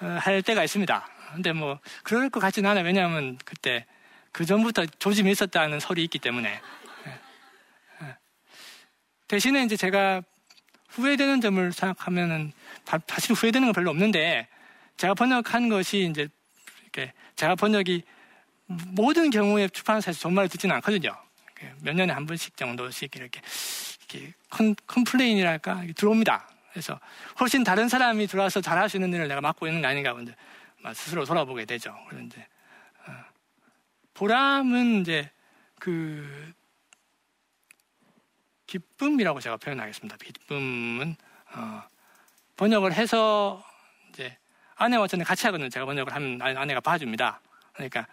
어, 0.00 0.18
할 0.20 0.42
때가 0.42 0.64
있습니다. 0.64 1.08
근데 1.34 1.52
뭐 1.52 1.78
그럴 2.02 2.30
것 2.30 2.40
같지는 2.40 2.70
않아요. 2.70 2.84
왜냐하면 2.84 3.38
그때 3.44 3.86
그 4.32 4.44
전부터 4.44 4.86
조짐이 4.98 5.30
있었다는 5.30 5.80
설이 5.80 6.04
있기 6.04 6.18
때문에 6.18 6.60
예. 7.06 7.10
예. 8.02 8.16
대신에 9.28 9.64
이제 9.64 9.76
제가 9.76 10.22
후회되는 10.88 11.40
점을 11.40 11.72
생각하면은 11.72 12.52
사실 13.06 13.32
후회되는 13.34 13.68
건 13.68 13.72
별로 13.74 13.90
없는데 13.90 14.48
제가 14.96 15.14
번역한 15.14 15.68
것이 15.68 16.08
이제 16.10 16.28
이렇게 16.82 17.12
제가 17.34 17.54
번역이 17.54 18.02
모든 18.66 19.30
경우에 19.30 19.68
출판사에서 19.68 20.18
정말 20.20 20.48
듣지는 20.48 20.74
않거든요. 20.76 21.25
몇 21.82 21.94
년에 21.94 22.12
한 22.12 22.26
번씩 22.26 22.56
정도씩 22.56 23.14
이렇게, 23.16 23.40
이렇게 24.10 24.34
컨, 24.50 24.74
complain이랄까 24.86 25.84
들어옵니다. 25.96 26.48
그래서 26.72 27.00
훨씬 27.40 27.64
다른 27.64 27.88
사람이 27.88 28.26
들어와서 28.26 28.60
잘할 28.60 28.90
수 28.90 28.98
있는 28.98 29.12
일을 29.14 29.28
내가 29.28 29.40
맡고 29.40 29.66
있는 29.66 29.80
게 29.80 29.86
아닌가 29.86 30.14
이제 30.20 30.34
스스로 30.94 31.24
돌아보게 31.24 31.64
되죠. 31.64 31.96
그런데 32.08 32.46
어, 33.06 33.12
보람은 34.14 35.00
이제 35.00 35.30
그 35.78 36.52
기쁨이라고 38.66 39.40
제가 39.40 39.56
표현하겠습니다. 39.56 40.16
기쁨은 40.18 41.16
어, 41.54 41.82
번역을 42.56 42.92
해서 42.92 43.64
이제 44.10 44.36
아내와 44.74 45.06
저는 45.06 45.24
같이 45.24 45.46
하거든요. 45.46 45.68
제가 45.68 45.86
번역을 45.86 46.14
하면 46.14 46.42
아내가 46.42 46.80
봐줍니다. 46.80 47.40
그러니까 47.72 48.06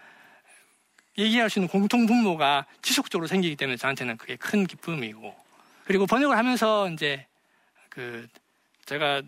얘기할 1.17 1.49
수 1.49 1.59
있는 1.59 1.67
공통 1.67 2.05
분모가 2.05 2.65
지속적으로 2.81 3.27
생기기 3.27 3.55
때문에 3.55 3.77
저한테는 3.77 4.17
그게 4.17 4.35
큰 4.35 4.65
기쁨이고. 4.65 5.35
그리고 5.85 6.05
번역을 6.05 6.37
하면서 6.37 6.89
이제 6.89 7.25
그 7.89 8.27
제가 8.85 9.21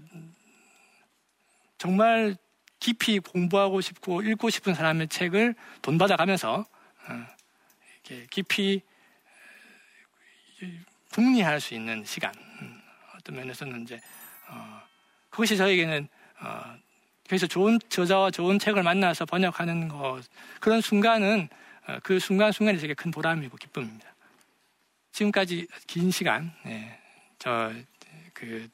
정말 1.78 2.36
깊이 2.80 3.20
공부하고 3.20 3.82
싶고 3.82 4.22
읽고 4.22 4.50
싶은 4.50 4.74
사람의 4.74 5.08
책을 5.08 5.56
돈 5.82 5.98
받아가면서 5.98 6.66
어, 7.08 7.26
이렇게 8.04 8.28
깊이 8.30 8.82
궁리할 11.12 11.62
수 11.62 11.74
있는 11.74 12.04
시간 12.06 12.34
음, 12.62 12.82
어떤 13.16 13.36
면에서는 13.36 13.84
이제 13.84 14.00
어, 14.50 14.82
그것이 15.30 15.58
저에게는 15.58 16.08
어, 16.42 16.76
그래서 17.28 17.48
좋은 17.48 17.80
저자와 17.90 18.32
좋은 18.32 18.60
책을 18.60 18.84
만나서 18.84 19.26
번역하는 19.26 19.88
것 19.88 20.24
그런 20.60 20.82
순간은 20.82 21.48
어, 21.50 21.75
그 22.04 22.20
순간순간이 22.20 22.80
되게 22.80 22.94
큰 22.94 23.12
보람이고 23.12 23.58
기쁨입니다. 23.58 24.16
지금까지 25.12 25.68
긴 25.88 26.12
시간, 26.12 26.52
네, 26.66 27.00
저그 27.40 28.68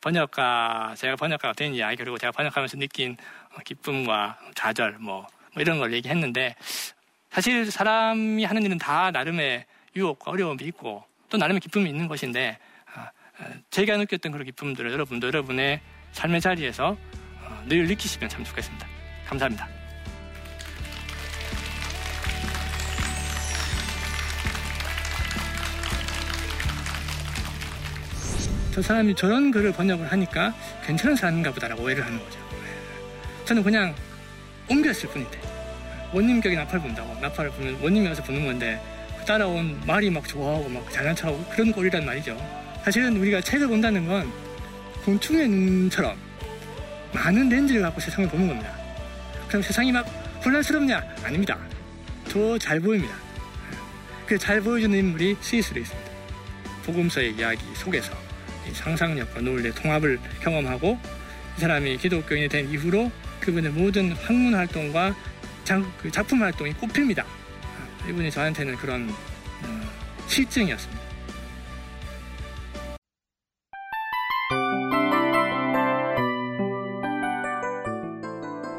번역가, 0.00 0.94
제가 0.96 1.16
번역가가 1.16 1.54
된 1.54 1.74
이야기, 1.74 1.96
그리고 1.96 2.16
제가 2.16 2.32
번역하면서 2.32 2.78
느낀 2.78 3.16
기쁨과 3.64 4.38
좌절, 4.54 4.98
뭐, 4.98 5.26
뭐 5.52 5.60
이런 5.60 5.78
걸 5.78 5.92
얘기했는데, 5.92 6.54
사실 7.30 7.70
사람이 7.70 8.44
하는 8.44 8.62
일은 8.62 8.78
다 8.78 9.10
나름의 9.10 9.66
유혹과 9.96 10.30
어려움이 10.30 10.64
있고, 10.64 11.04
또 11.28 11.36
나름의 11.36 11.60
기쁨이 11.60 11.90
있는 11.90 12.08
것인데, 12.08 12.58
아, 12.94 13.10
아, 13.38 13.52
제가 13.70 13.96
느꼈던 13.96 14.32
그런 14.32 14.44
기쁨들을 14.44 14.90
여러분도 14.90 15.26
여러분의 15.26 15.80
삶의 16.12 16.40
자리에서 16.40 16.96
어, 17.42 17.64
늘 17.66 17.86
느끼시면 17.86 18.28
참 18.28 18.44
좋겠습니다. 18.44 18.86
감사합니다. 19.26 19.79
저 28.80 28.84
사람이 28.84 29.14
저런 29.14 29.50
글을 29.50 29.72
번역을 29.72 30.10
하니까 30.10 30.54
괜찮은 30.86 31.14
사람인가 31.14 31.52
보다라고 31.52 31.82
오해를 31.82 32.02
하는 32.02 32.18
거죠. 32.18 32.38
저는 33.44 33.62
그냥 33.62 33.94
옮겼을 34.70 35.10
뿐인데 35.10 35.38
원님격이 36.14 36.56
나팔 36.56 36.80
분다고 36.80 37.14
나팔을 37.20 37.50
부면 37.50 37.78
원님이 37.82 38.08
와서 38.08 38.22
부는 38.22 38.46
건데 38.46 38.80
그 39.18 39.24
따라온 39.26 39.78
말이 39.86 40.08
막 40.08 40.26
좋아하고 40.26 40.70
막 40.70 40.90
잘난 40.90 41.14
척하고 41.14 41.44
그런 41.50 41.70
꼴이란 41.72 42.06
말이죠. 42.06 42.34
사실은 42.82 43.18
우리가 43.18 43.42
책을 43.42 43.68
본다는 43.68 44.08
건 44.08 44.32
곤충의 45.04 45.46
눈처럼 45.46 46.16
많은 47.12 47.50
렌즈를 47.50 47.82
갖고 47.82 48.00
세상을 48.00 48.30
보는 48.30 48.48
겁니다. 48.48 48.74
그럼 49.48 49.60
세상이 49.60 49.92
막 49.92 50.06
혼란스럽냐? 50.42 51.16
아닙니다. 51.22 51.58
더 52.30 52.56
잘 52.56 52.80
보입니다. 52.80 53.14
그 54.26 54.38
잘 54.38 54.62
보여주는 54.62 54.98
인물이 54.98 55.36
스위스로 55.42 55.82
있습니다. 55.82 56.10
복음서의 56.86 57.34
이야기 57.34 57.60
속에서 57.74 58.29
상상력과 58.74 59.40
논리의 59.40 59.74
통합을 59.74 60.18
경험하고 60.40 60.98
이 61.56 61.60
사람이 61.60 61.96
기독교인이 61.98 62.48
된 62.48 62.68
이후로 62.70 63.10
그분의 63.40 63.72
모든 63.72 64.12
학문 64.12 64.54
활동과 64.54 65.14
작, 65.64 65.82
그 65.98 66.10
작품 66.10 66.42
활동이 66.42 66.72
꽃핍니다. 66.74 67.24
이분이 68.08 68.30
저한테는 68.30 68.76
그런 68.76 69.08
어, 69.10 70.26
실증이었습니다. 70.26 71.00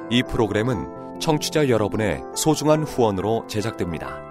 이 0.10 0.23
프로그램은 0.23 1.19
청취자 1.21 1.69
여러분의 1.69 2.19
소중한 2.36 2.84
후원으로 2.84 3.47
제작됩니다. 3.47 4.31